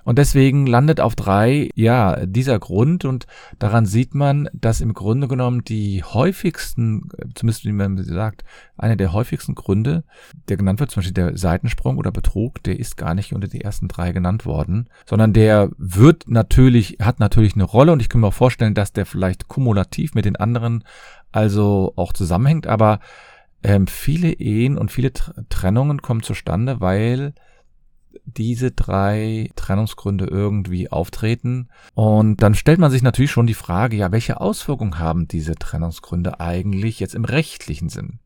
Und 0.04 0.18
deswegen 0.18 0.66
landet 0.66 1.00
auf 1.00 1.14
drei, 1.14 1.70
ja, 1.74 2.26
dieser 2.26 2.58
Grund. 2.58 3.04
Und 3.04 3.26
daran 3.58 3.86
sieht 3.86 4.14
man, 4.14 4.48
dass 4.52 4.80
im 4.80 4.94
Grunde 4.94 5.28
genommen 5.28 5.64
die 5.64 6.02
häufigsten, 6.02 7.08
zumindest 7.34 7.64
wie 7.64 7.72
man 7.72 8.02
sagt, 8.02 8.44
einer 8.76 8.96
der 8.96 9.12
häufigsten 9.12 9.54
Gründe, 9.54 10.04
der 10.48 10.56
genannt 10.56 10.80
wird, 10.80 10.90
zum 10.90 11.00
Beispiel 11.00 11.14
der 11.14 11.36
Seitensprung 11.36 11.98
oder 11.98 12.10
Betrug, 12.10 12.62
der 12.64 12.78
ist 12.78 12.96
gar 12.96 13.14
nicht 13.14 13.32
unter 13.32 13.48
die 13.48 13.60
ersten 13.60 13.88
drei 13.88 14.12
genannt 14.12 14.44
worden, 14.44 14.88
sondern 15.08 15.32
der 15.32 15.70
wird 15.78 16.24
natürlich, 16.26 16.98
hat 17.00 17.20
natürlich 17.20 17.54
eine 17.54 17.64
Rolle. 17.64 17.92
Und 17.92 18.00
ich 18.00 18.08
kann 18.08 18.20
mir 18.20 18.28
auch 18.28 18.34
vorstellen, 18.34 18.74
dass 18.74 18.92
der 18.92 19.06
vielleicht 19.06 19.48
kumulativ 19.48 20.14
mit 20.14 20.24
den 20.24 20.36
anderen 20.36 20.84
also 21.30 21.92
auch 21.96 22.12
zusammenhängt, 22.12 22.66
aber 22.66 23.00
ähm, 23.62 23.86
viele 23.86 24.32
Ehen 24.32 24.76
und 24.76 24.90
viele 24.90 25.12
Trennungen 25.48 26.02
kommen 26.02 26.22
zustande, 26.22 26.80
weil 26.80 27.32
diese 28.24 28.70
drei 28.70 29.50
Trennungsgründe 29.56 30.26
irgendwie 30.26 30.90
auftreten. 30.90 31.68
Und 31.94 32.42
dann 32.42 32.54
stellt 32.54 32.78
man 32.78 32.90
sich 32.90 33.02
natürlich 33.02 33.30
schon 33.30 33.46
die 33.46 33.54
Frage, 33.54 33.96
ja, 33.96 34.12
welche 34.12 34.40
Auswirkungen 34.40 34.98
haben 34.98 35.28
diese 35.28 35.54
Trennungsgründe 35.54 36.40
eigentlich 36.40 37.00
jetzt 37.00 37.14
im 37.14 37.24
rechtlichen 37.24 37.88
Sinn? 37.88 38.18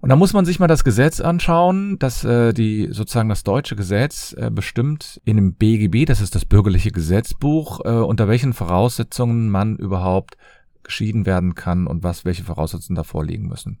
Und 0.00 0.10
da 0.10 0.16
muss 0.16 0.32
man 0.32 0.44
sich 0.44 0.60
mal 0.60 0.68
das 0.68 0.84
Gesetz 0.84 1.20
anschauen, 1.20 1.98
dass 1.98 2.22
äh, 2.22 2.52
die 2.52 2.88
sozusagen 2.92 3.28
das 3.28 3.42
deutsche 3.42 3.74
Gesetz 3.74 4.32
äh, 4.38 4.48
bestimmt 4.50 5.20
in 5.24 5.36
dem 5.36 5.54
BGB, 5.54 6.06
das 6.06 6.20
ist 6.20 6.36
das 6.36 6.44
bürgerliche 6.44 6.92
Gesetzbuch, 6.92 7.80
äh, 7.84 7.88
unter 7.88 8.28
welchen 8.28 8.52
Voraussetzungen 8.52 9.50
man 9.50 9.76
überhaupt 9.76 10.36
geschieden 10.84 11.26
werden 11.26 11.56
kann 11.56 11.86
und 11.88 12.04
was 12.04 12.24
welche 12.24 12.44
Voraussetzungen 12.44 12.96
da 12.96 13.02
vorliegen 13.02 13.48
müssen. 13.48 13.80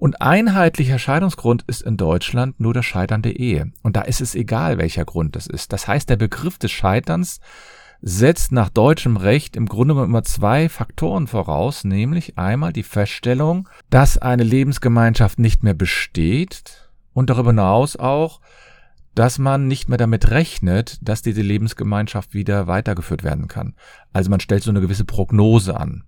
Und 0.00 0.22
einheitlicher 0.22 0.98
Scheidungsgrund 0.98 1.62
ist 1.66 1.82
in 1.82 1.98
Deutschland 1.98 2.58
nur 2.58 2.72
das 2.72 2.86
Scheitern 2.86 3.20
der 3.20 3.38
Ehe. 3.38 3.70
Und 3.82 3.96
da 3.96 4.00
ist 4.00 4.22
es 4.22 4.34
egal, 4.34 4.78
welcher 4.78 5.04
Grund 5.04 5.36
das 5.36 5.46
ist. 5.46 5.74
Das 5.74 5.86
heißt, 5.86 6.08
der 6.08 6.16
Begriff 6.16 6.56
des 6.56 6.70
Scheiterns 6.72 7.38
setzt 8.00 8.50
nach 8.50 8.70
deutschem 8.70 9.18
Recht 9.18 9.56
im 9.56 9.66
Grunde 9.66 10.02
immer 10.02 10.22
zwei 10.22 10.70
Faktoren 10.70 11.26
voraus, 11.26 11.84
nämlich 11.84 12.38
einmal 12.38 12.72
die 12.72 12.82
Feststellung, 12.82 13.68
dass 13.90 14.16
eine 14.16 14.42
Lebensgemeinschaft 14.42 15.38
nicht 15.38 15.62
mehr 15.62 15.74
besteht 15.74 16.90
und 17.12 17.28
darüber 17.28 17.50
hinaus 17.50 17.96
auch, 17.96 18.40
dass 19.14 19.38
man 19.38 19.68
nicht 19.68 19.90
mehr 19.90 19.98
damit 19.98 20.30
rechnet, 20.30 20.98
dass 21.06 21.20
diese 21.20 21.42
Lebensgemeinschaft 21.42 22.32
wieder 22.32 22.66
weitergeführt 22.66 23.22
werden 23.22 23.48
kann. 23.48 23.74
Also 24.14 24.30
man 24.30 24.40
stellt 24.40 24.62
so 24.62 24.70
eine 24.70 24.80
gewisse 24.80 25.04
Prognose 25.04 25.78
an. 25.78 26.04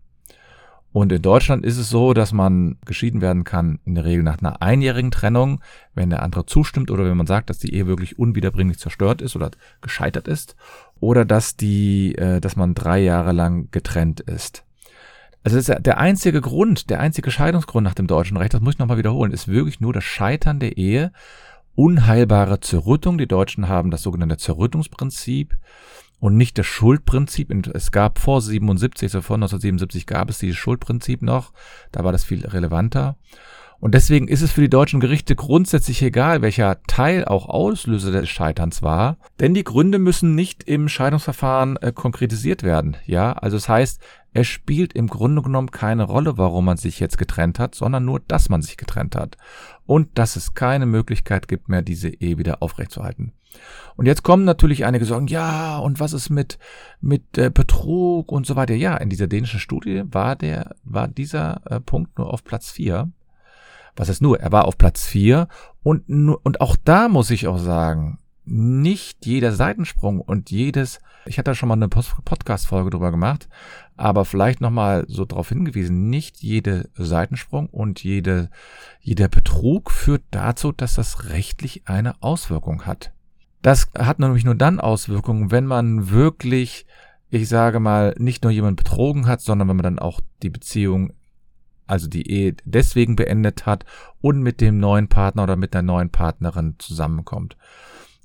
Und 0.92 1.10
in 1.10 1.22
Deutschland 1.22 1.64
ist 1.64 1.78
es 1.78 1.88
so, 1.88 2.12
dass 2.12 2.32
man 2.32 2.76
geschieden 2.84 3.22
werden 3.22 3.44
kann, 3.44 3.78
in 3.86 3.94
der 3.94 4.04
Regel 4.04 4.22
nach 4.22 4.38
einer 4.38 4.60
einjährigen 4.60 5.10
Trennung, 5.10 5.60
wenn 5.94 6.10
der 6.10 6.22
andere 6.22 6.44
zustimmt 6.44 6.90
oder 6.90 7.04
wenn 7.04 7.16
man 7.16 7.26
sagt, 7.26 7.48
dass 7.48 7.58
die 7.58 7.74
Ehe 7.74 7.86
wirklich 7.86 8.18
unwiederbringlich 8.18 8.78
zerstört 8.78 9.22
ist 9.22 9.34
oder 9.34 9.50
gescheitert 9.80 10.28
ist, 10.28 10.54
oder 11.00 11.24
dass 11.24 11.56
die, 11.56 12.14
äh, 12.16 12.40
dass 12.40 12.56
man 12.56 12.74
drei 12.74 13.00
Jahre 13.00 13.32
lang 13.32 13.68
getrennt 13.70 14.20
ist. 14.20 14.64
Also 15.44 15.56
das 15.56 15.68
ist 15.68 15.86
der 15.86 15.98
einzige 15.98 16.40
Grund, 16.40 16.90
der 16.90 17.00
einzige 17.00 17.30
Scheidungsgrund 17.30 17.84
nach 17.84 17.94
dem 17.94 18.06
deutschen 18.06 18.36
Recht, 18.36 18.54
das 18.54 18.60
muss 18.60 18.74
ich 18.74 18.78
nochmal 18.78 18.98
wiederholen, 18.98 19.32
ist 19.32 19.48
wirklich 19.48 19.80
nur 19.80 19.92
das 19.92 20.04
Scheitern 20.04 20.60
der 20.60 20.76
Ehe, 20.76 21.10
unheilbare 21.74 22.60
Zerrüttung. 22.60 23.18
Die 23.18 23.26
Deutschen 23.26 23.66
haben 23.66 23.90
das 23.90 24.02
sogenannte 24.02 24.36
Zerrüttungsprinzip 24.36 25.56
und 26.22 26.36
nicht 26.36 26.56
das 26.56 26.66
Schuldprinzip. 26.66 27.50
Es 27.74 27.90
gab 27.90 28.20
vor 28.20 28.40
77, 28.40 29.06
also 29.06 29.22
vor 29.22 29.34
1977 29.34 30.06
gab 30.06 30.30
es 30.30 30.38
dieses 30.38 30.56
Schuldprinzip 30.56 31.20
noch. 31.20 31.52
Da 31.90 32.04
war 32.04 32.12
das 32.12 32.22
viel 32.22 32.46
relevanter. 32.46 33.16
Und 33.80 33.94
deswegen 33.94 34.28
ist 34.28 34.40
es 34.40 34.52
für 34.52 34.60
die 34.60 34.70
deutschen 34.70 35.00
Gerichte 35.00 35.34
grundsätzlich 35.34 36.00
egal, 36.00 36.40
welcher 36.40 36.80
Teil 36.84 37.24
auch 37.24 37.48
Auslöser 37.48 38.12
des 38.12 38.28
Scheiterns 38.28 38.82
war, 38.82 39.16
denn 39.40 39.52
die 39.52 39.64
Gründe 39.64 39.98
müssen 39.98 40.36
nicht 40.36 40.62
im 40.62 40.88
Scheidungsverfahren 40.88 41.76
äh, 41.78 41.90
konkretisiert 41.90 42.62
werden. 42.62 42.96
Ja, 43.04 43.32
also 43.32 43.56
es 43.56 43.64
das 43.64 43.68
heißt, 43.70 44.02
es 44.32 44.46
spielt 44.46 44.92
im 44.92 45.08
Grunde 45.08 45.42
genommen 45.42 45.72
keine 45.72 46.04
Rolle, 46.04 46.38
warum 46.38 46.66
man 46.66 46.76
sich 46.76 47.00
jetzt 47.00 47.18
getrennt 47.18 47.58
hat, 47.58 47.74
sondern 47.74 48.04
nur, 48.04 48.20
dass 48.20 48.48
man 48.48 48.62
sich 48.62 48.76
getrennt 48.76 49.16
hat 49.16 49.38
und 49.86 50.16
dass 50.16 50.36
es 50.36 50.54
keine 50.54 50.86
Möglichkeit 50.86 51.48
gibt 51.48 51.68
mehr, 51.68 51.82
diese 51.82 52.10
Ehe 52.10 52.38
wieder 52.38 52.62
aufrechtzuerhalten. 52.62 53.32
Und 53.96 54.06
jetzt 54.06 54.22
kommen 54.22 54.44
natürlich 54.44 54.84
einige 54.84 55.04
sagen, 55.04 55.26
ja, 55.26 55.78
und 55.78 56.00
was 56.00 56.12
ist 56.12 56.30
mit, 56.30 56.58
mit 57.00 57.36
äh, 57.36 57.50
Betrug 57.50 58.32
und 58.32 58.46
so 58.46 58.56
weiter. 58.56 58.74
Ja, 58.74 58.96
in 58.96 59.10
dieser 59.10 59.26
dänischen 59.26 59.60
Studie 59.60 60.02
war 60.06 60.36
der, 60.36 60.74
war 60.84 61.08
dieser 61.08 61.60
äh, 61.66 61.80
Punkt 61.80 62.18
nur 62.18 62.32
auf 62.32 62.44
Platz 62.44 62.70
vier. 62.70 63.10
Was 63.96 64.08
heißt 64.08 64.22
nur? 64.22 64.40
Er 64.40 64.52
war 64.52 64.64
auf 64.64 64.78
Platz 64.78 65.04
vier 65.04 65.48
und, 65.82 66.08
und 66.08 66.60
auch 66.60 66.76
da 66.82 67.08
muss 67.08 67.30
ich 67.30 67.46
auch 67.46 67.58
sagen, 67.58 68.18
nicht 68.44 69.26
jeder 69.26 69.52
Seitensprung 69.52 70.20
und 70.20 70.50
jedes, 70.50 71.00
ich 71.26 71.38
hatte 71.38 71.50
da 71.50 71.54
schon 71.54 71.68
mal 71.68 71.74
eine 71.74 71.88
Podcast-Folge 71.88 72.90
drüber 72.90 73.10
gemacht, 73.10 73.48
aber 73.96 74.24
vielleicht 74.24 74.60
nochmal 74.60 75.04
so 75.08 75.24
darauf 75.24 75.50
hingewiesen, 75.50 76.10
nicht 76.10 76.42
jede 76.42 76.88
Seitensprung 76.94 77.68
und 77.68 78.02
jede, 78.02 78.50
jeder 79.00 79.28
Betrug 79.28 79.90
führt 79.90 80.22
dazu, 80.30 80.72
dass 80.72 80.94
das 80.94 81.28
rechtlich 81.28 81.82
eine 81.86 82.20
Auswirkung 82.22 82.86
hat. 82.86 83.12
Das 83.62 83.88
hat 83.96 84.18
nämlich 84.18 84.44
nur 84.44 84.56
dann 84.56 84.80
Auswirkungen, 84.80 85.50
wenn 85.50 85.66
man 85.66 86.10
wirklich, 86.10 86.86
ich 87.30 87.48
sage 87.48 87.80
mal, 87.80 88.14
nicht 88.18 88.42
nur 88.42 88.52
jemand 88.52 88.76
betrogen 88.76 89.26
hat, 89.26 89.40
sondern 89.40 89.68
wenn 89.68 89.76
man 89.76 89.84
dann 89.84 89.98
auch 89.98 90.20
die 90.42 90.50
Beziehung 90.50 91.12
also 91.86 92.08
die 92.08 92.30
Ehe 92.30 92.54
deswegen 92.64 93.16
beendet 93.16 93.66
hat 93.66 93.84
und 94.20 94.40
mit 94.40 94.60
dem 94.60 94.78
neuen 94.78 95.08
Partner 95.08 95.42
oder 95.42 95.56
mit 95.56 95.74
der 95.74 95.82
neuen 95.82 96.10
Partnerin 96.10 96.76
zusammenkommt. 96.78 97.56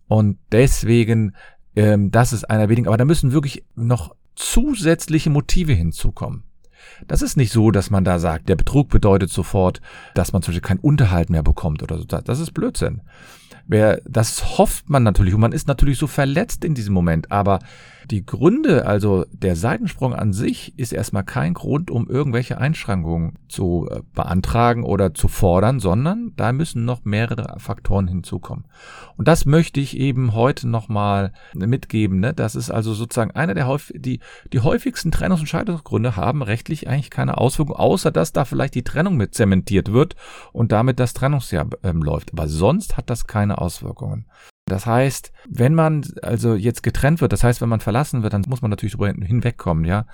Und 0.07 0.37
deswegen, 0.51 1.35
ähm, 1.75 2.11
das 2.11 2.33
ist 2.33 2.45
einer 2.45 2.69
weniger, 2.69 2.89
aber 2.89 2.97
da 2.97 3.05
müssen 3.05 3.33
wirklich 3.33 3.65
noch 3.75 4.15
zusätzliche 4.35 5.29
Motive 5.29 5.73
hinzukommen. 5.73 6.43
Das 7.07 7.21
ist 7.21 7.35
nicht 7.35 7.51
so, 7.51 7.71
dass 7.71 7.89
man 7.89 8.05
da 8.05 8.19
sagt, 8.19 8.47
der 8.47 8.55
Betrug 8.55 8.89
bedeutet 8.89 9.29
sofort, 9.29 9.81
dass 10.13 10.31
man 10.31 10.41
zum 10.41 10.53
Beispiel 10.53 10.67
keinen 10.67 10.79
Unterhalt 10.79 11.29
mehr 11.29 11.43
bekommt 11.43 11.83
oder 11.83 11.97
so. 11.97 12.05
Das 12.05 12.39
ist 12.39 12.53
Blödsinn. 12.53 13.01
Wer, 13.67 14.01
das 14.05 14.57
hofft 14.57 14.89
man 14.89 15.03
natürlich 15.03 15.33
und 15.33 15.41
man 15.41 15.51
ist 15.51 15.67
natürlich 15.67 15.97
so 15.97 16.07
verletzt 16.07 16.63
in 16.63 16.73
diesem 16.73 16.93
Moment, 16.93 17.31
aber 17.31 17.59
die 18.09 18.25
Gründe, 18.25 18.85
also 18.85 19.25
der 19.31 19.55
Seitensprung 19.55 20.13
an 20.13 20.31
sich, 20.31 20.77
ist 20.77 20.93
erstmal 20.93 21.23
kein 21.23 21.53
Grund, 21.53 21.91
um 21.91 22.07
irgendwelche 22.07 22.57
Einschränkungen 22.57 23.37
zu 23.49 23.87
äh, 23.91 24.01
beantragen 24.13 24.83
oder 24.83 25.13
zu 25.13 25.27
fordern, 25.27 25.79
sondern 25.79 26.31
da 26.37 26.53
müssen 26.53 26.85
noch 26.85 27.03
mehrere 27.03 27.59
Faktoren 27.59 28.07
hinzukommen. 28.07 28.65
Und 29.17 29.27
das 29.27 29.45
möchte 29.45 29.79
ich 29.79 29.97
eben 29.97 30.33
heute 30.33 30.67
nochmal 30.67 31.33
mitgeben. 31.53 32.19
Ne? 32.19 32.33
Das 32.33 32.55
ist 32.55 32.71
also 32.71 32.93
sozusagen 32.93 33.31
einer 33.31 33.53
der 33.53 33.67
häufig, 33.67 34.01
die, 34.01 34.19
die 34.53 34.61
häufigsten 34.61 35.11
Trennungs- 35.11 35.41
und 35.41 35.49
Scheidungsgründe 35.49 36.15
haben 36.15 36.43
rechtlich 36.43 36.87
eigentlich 36.87 37.09
keine 37.09 37.37
Auswirkung, 37.37 37.75
außer 37.75 38.11
dass 38.11 38.31
da 38.31 38.45
vielleicht 38.45 38.75
die 38.75 38.83
Trennung 38.83 39.17
mit 39.17 39.35
zementiert 39.35 39.91
wird 39.91 40.15
und 40.53 40.71
damit 40.71 40.99
das 40.99 41.13
Trennungsjahr 41.13 41.67
ähm, 41.83 42.01
läuft. 42.01 42.31
Aber 42.31 42.47
sonst 42.47 42.95
hat 42.95 43.09
das 43.09 43.27
keine 43.27 43.56
Auswirkungen. 43.57 44.25
Das 44.65 44.85
heißt, 44.85 45.31
wenn 45.47 45.73
man 45.73 46.05
also 46.21 46.55
jetzt 46.55 46.83
getrennt 46.83 47.21
wird, 47.21 47.31
das 47.31 47.43
heißt, 47.43 47.61
wenn 47.61 47.69
man 47.69 47.79
verlassen 47.79 48.23
wird, 48.23 48.33
dann 48.33 48.43
muss 48.47 48.61
man 48.61 48.69
natürlich 48.69 48.97
darüber 48.97 49.25
hinwegkommen, 49.25 49.85
ja. 49.85 50.05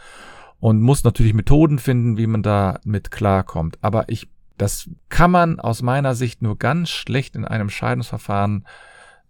Und 0.60 0.82
muss 0.82 1.04
natürlich 1.04 1.34
Methoden 1.34 1.80
finden, 1.80 2.18
wie 2.18 2.28
man 2.28 2.44
da 2.44 2.80
mit 2.86 3.12
klarkommt. 3.12 3.78
Aber 3.82 4.08
ich, 4.08 4.30
das 4.58 4.90
kann 5.10 5.32
man 5.32 5.60
aus 5.60 5.82
meiner 5.82 6.16
Sicht 6.16 6.42
nur 6.42 6.58
ganz 6.58 6.90
schlecht 6.90 7.36
in 7.36 7.46
einem 7.46 7.70
Scheidungsverfahren 7.70 8.66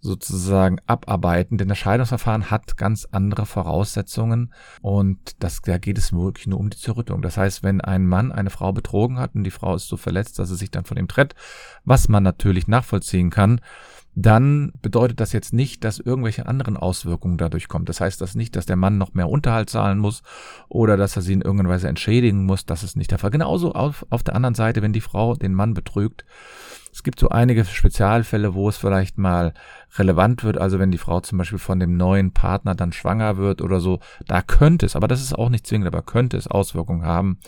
sozusagen 0.03 0.79
abarbeiten, 0.85 1.57
denn 1.57 1.69
das 1.69 1.77
Scheidungsverfahren 1.77 2.51
hat 2.51 2.75
ganz 2.75 3.07
andere 3.11 3.45
Voraussetzungen 3.45 4.53
und 4.81 5.41
das, 5.41 5.61
da 5.61 5.77
geht 5.77 5.97
es 5.97 6.11
wirklich 6.11 6.45
nur 6.45 6.59
um 6.59 6.69
die 6.69 6.77
Zerrüttung. 6.77 7.21
Das 7.21 7.37
heißt, 7.37 7.63
wenn 7.63 7.79
ein 7.79 8.05
Mann 8.05 8.33
eine 8.33 8.49
Frau 8.49 8.73
betrogen 8.73 9.17
hat 9.17 9.33
und 9.33 9.45
die 9.45 9.51
Frau 9.51 9.75
ist 9.75 9.87
so 9.87 9.95
verletzt, 9.95 10.37
dass 10.39 10.49
sie 10.49 10.57
sich 10.57 10.71
dann 10.71 10.83
von 10.83 10.97
ihm 10.97 11.07
trennt, 11.07 11.35
was 11.85 12.09
man 12.09 12.21
natürlich 12.21 12.67
nachvollziehen 12.67 13.29
kann, 13.29 13.61
dann 14.15 14.71
bedeutet 14.81 15.19
das 15.19 15.33
jetzt 15.33 15.53
nicht, 15.53 15.83
dass 15.83 15.99
irgendwelche 15.99 16.45
anderen 16.45 16.77
Auswirkungen 16.77 17.37
dadurch 17.37 17.67
kommen. 17.67 17.85
Das 17.85 17.99
heißt 17.99 18.21
das 18.21 18.35
nicht, 18.35 18.55
dass 18.55 18.67
der 18.67 18.75
Mann 18.75 18.97
noch 18.97 19.13
mehr 19.15 19.27
Unterhalt 19.27 19.69
zahlen 19.69 19.97
muss 19.97 20.21
oder 20.69 20.97
dass 20.97 21.15
er 21.15 21.23
sie 21.23 21.33
in 21.33 21.41
irgendeiner 21.41 21.69
Weise 21.69 21.87
entschädigen 21.87 22.45
muss. 22.45 22.65
Das 22.65 22.83
ist 22.83 22.95
nicht 22.95 23.09
der 23.09 23.17
Fall. 23.17 23.31
Genauso 23.31 23.73
auf, 23.73 24.05
auf 24.11 24.21
der 24.21 24.35
anderen 24.35 24.53
Seite, 24.53 24.83
wenn 24.83 24.93
die 24.93 25.01
Frau 25.01 25.35
den 25.35 25.53
Mann 25.53 25.73
betrügt. 25.73 26.25
Es 26.91 27.01
gibt 27.01 27.19
so 27.19 27.29
einige 27.29 27.65
Spezialfälle, 27.65 28.53
wo 28.53 28.69
es 28.69 28.77
vielleicht 28.77 29.17
mal 29.17 29.55
relevant 29.97 30.43
wird. 30.43 30.59
Also 30.59 30.77
wenn 30.77 30.91
die 30.91 30.99
Frau 30.99 31.19
zum 31.21 31.39
Beispiel 31.39 31.57
von 31.57 31.79
dem 31.79 31.97
neuen 31.97 32.33
Partner 32.33 32.75
dann 32.75 32.93
schwanger 32.93 33.37
wird 33.37 33.63
oder 33.63 33.79
so, 33.79 33.99
da 34.27 34.43
könnte 34.43 34.85
es, 34.85 34.95
aber 34.95 35.07
das 35.07 35.21
ist 35.21 35.33
auch 35.33 35.49
nicht 35.49 35.65
zwingend, 35.65 35.87
aber 35.87 36.03
könnte 36.03 36.37
es 36.37 36.47
Auswirkungen 36.47 37.03
haben. 37.03 37.39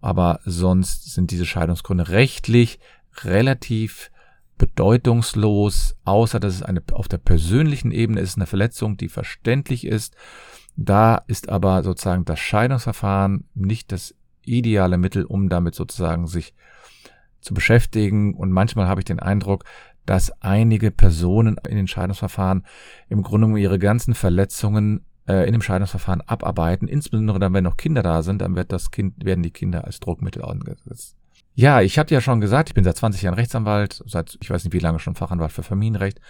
Aber 0.00 0.40
sonst 0.46 1.12
sind 1.12 1.30
diese 1.30 1.44
Scheidungsgründe 1.44 2.08
rechtlich 2.08 2.80
relativ 3.22 4.10
bedeutungslos, 4.60 5.96
außer 6.04 6.38
dass 6.38 6.56
es 6.56 6.62
eine 6.62 6.82
auf 6.92 7.08
der 7.08 7.16
persönlichen 7.16 7.92
Ebene 7.92 8.20
ist, 8.20 8.36
eine 8.36 8.44
Verletzung, 8.44 8.98
die 8.98 9.08
verständlich 9.08 9.86
ist. 9.86 10.14
Da 10.76 11.16
ist 11.26 11.48
aber 11.48 11.82
sozusagen 11.82 12.26
das 12.26 12.40
Scheidungsverfahren 12.40 13.48
nicht 13.54 13.90
das 13.90 14.14
ideale 14.44 14.98
Mittel, 14.98 15.24
um 15.24 15.48
damit 15.48 15.74
sozusagen 15.74 16.26
sich 16.26 16.52
zu 17.40 17.54
beschäftigen. 17.54 18.34
Und 18.34 18.52
manchmal 18.52 18.86
habe 18.86 19.00
ich 19.00 19.06
den 19.06 19.18
Eindruck, 19.18 19.64
dass 20.04 20.30
einige 20.42 20.90
Personen 20.90 21.56
in 21.66 21.76
den 21.76 21.88
Scheidungsverfahren 21.88 22.66
im 23.08 23.22
Grunde 23.22 23.58
ihre 23.58 23.78
ganzen 23.78 24.14
Verletzungen 24.14 25.06
äh, 25.26 25.46
in 25.46 25.52
dem 25.52 25.62
Scheidungsverfahren 25.62 26.20
abarbeiten. 26.20 26.86
Insbesondere 26.86 27.38
dann, 27.38 27.54
wenn 27.54 27.64
noch 27.64 27.78
Kinder 27.78 28.02
da 28.02 28.22
sind, 28.22 28.42
dann 28.42 28.56
wird 28.56 28.72
das 28.72 28.90
Kind, 28.90 29.24
werden 29.24 29.42
die 29.42 29.52
Kinder 29.52 29.84
als 29.84 30.00
Druckmittel 30.00 30.44
angesetzt. 30.44 31.16
Ja, 31.54 31.80
ich 31.80 31.98
hatte 31.98 32.14
ja 32.14 32.20
schon 32.20 32.40
gesagt, 32.40 32.70
ich 32.70 32.74
bin 32.74 32.84
seit 32.84 32.96
20 32.96 33.22
Jahren 33.22 33.34
Rechtsanwalt, 33.34 34.02
seit 34.06 34.38
ich 34.40 34.50
weiß 34.50 34.64
nicht 34.64 34.72
wie 34.72 34.78
lange 34.78 34.98
schon 34.98 35.14
Fachanwalt 35.16 35.52
für 35.52 35.62
Familienrecht. 35.62 36.20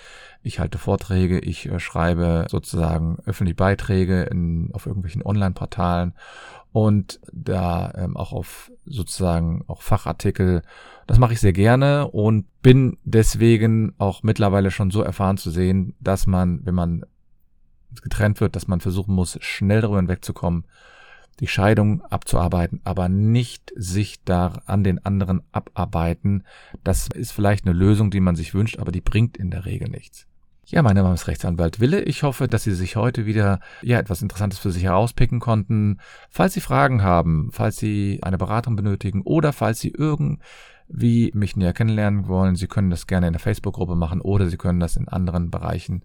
Ich 0.43 0.59
halte 0.59 0.79
Vorträge, 0.79 1.39
ich 1.39 1.67
äh, 1.67 1.79
schreibe 1.79 2.47
sozusagen 2.49 3.19
öffentliche 3.27 3.57
Beiträge 3.57 4.23
in, 4.23 4.71
auf 4.73 4.87
irgendwelchen 4.87 5.23
Online-Portalen 5.23 6.15
und 6.73 7.21
da 7.33 7.93
ähm, 7.97 8.17
auch 8.17 8.33
auf 8.33 8.73
sozusagen 8.87 9.63
auch 9.67 9.83
Fachartikel. 9.83 10.63
Das 11.07 11.19
mache 11.19 11.35
ich 11.35 11.41
sehr 11.41 11.53
gerne 11.53 12.09
und 12.09 12.47
bin 12.63 12.97
deswegen 13.05 13.95
auch 13.99 14.23
mittlerweile 14.23 14.71
schon 14.71 14.91
so 14.91 15.03
erfahren 15.03 15.37
zu 15.37 15.51
sehen, 15.51 15.95
dass 16.01 16.27
man, 16.27 16.65
wenn 16.65 16.75
man 16.75 17.05
getrennt 18.03 18.41
wird, 18.41 18.57
dass 18.57 18.69
man 18.69 18.81
versuchen 18.81 19.15
muss, 19.15 19.37
schnell 19.41 19.83
darüber 19.83 19.99
hinwegzukommen 19.99 20.65
die 21.41 21.49
Scheidung 21.49 22.03
abzuarbeiten, 22.03 22.81
aber 22.85 23.09
nicht 23.09 23.73
sich 23.75 24.23
da 24.25 24.61
an 24.67 24.85
den 24.85 25.05
anderen 25.05 25.43
abarbeiten. 25.53 26.45
Das 26.85 27.09
ist 27.09 27.33
vielleicht 27.33 27.67
eine 27.67 27.75
Lösung, 27.75 28.11
die 28.11 28.21
man 28.21 28.37
sich 28.37 28.55
wünscht, 28.55 28.79
aber 28.79 28.93
die 28.93 29.01
bringt 29.01 29.37
in 29.37 29.51
der 29.51 29.65
Regel 29.65 29.89
nichts. 29.89 30.27
Ja, 30.67 30.83
mein 30.83 30.95
Name 30.95 31.13
ist 31.13 31.27
Rechtsanwalt 31.27 31.81
Wille. 31.81 32.03
Ich 32.03 32.23
hoffe, 32.23 32.47
dass 32.47 32.63
Sie 32.63 32.75
sich 32.75 32.95
heute 32.95 33.27
wieder 33.27 33.59
ja 33.83 33.99
etwas 33.99 34.23
Interessantes 34.23 34.61
für 34.61 34.71
sich 34.71 34.85
herauspicken 34.85 35.41
konnten. 35.41 35.99
Falls 36.29 36.55
Sie 36.55 36.61
Fragen 36.61 37.03
haben, 37.03 37.51
falls 37.51 37.77
Sie 37.79 38.21
eine 38.23 38.39
Beratung 38.39 38.77
benötigen 38.77 39.23
oder 39.23 39.53
falls 39.53 39.81
Sie 39.81 39.89
irgendwie 39.89 41.33
mich 41.35 41.57
näher 41.57 41.73
kennenlernen 41.73 42.29
wollen, 42.29 42.55
Sie 42.55 42.69
können 42.69 42.91
das 42.91 43.09
gerne 43.09 43.27
in 43.27 43.33
der 43.33 43.41
Facebook-Gruppe 43.41 43.97
machen 43.97 44.21
oder 44.21 44.49
Sie 44.49 44.59
können 44.59 44.79
das 44.79 44.95
in 44.95 45.09
anderen 45.09 45.51
Bereichen 45.51 46.05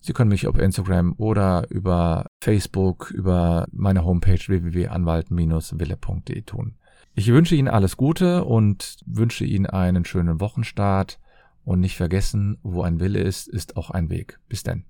Sie 0.00 0.12
können 0.12 0.30
mich 0.30 0.46
auf 0.46 0.58
Instagram 0.58 1.14
oder 1.18 1.66
über 1.70 2.26
Facebook, 2.42 3.10
über 3.10 3.66
meine 3.70 4.04
Homepage 4.04 4.40
www.anwalt-wille.de 4.46 6.42
tun. 6.42 6.74
Ich 7.14 7.28
wünsche 7.28 7.54
Ihnen 7.54 7.68
alles 7.68 7.96
Gute 7.96 8.44
und 8.44 8.98
wünsche 9.04 9.44
Ihnen 9.44 9.66
einen 9.66 10.04
schönen 10.04 10.40
Wochenstart. 10.40 11.18
Und 11.62 11.80
nicht 11.80 11.96
vergessen, 11.96 12.56
wo 12.62 12.82
ein 12.82 13.00
Wille 13.00 13.20
ist, 13.20 13.46
ist 13.46 13.76
auch 13.76 13.90
ein 13.90 14.08
Weg. 14.08 14.38
Bis 14.48 14.62
denn. 14.62 14.84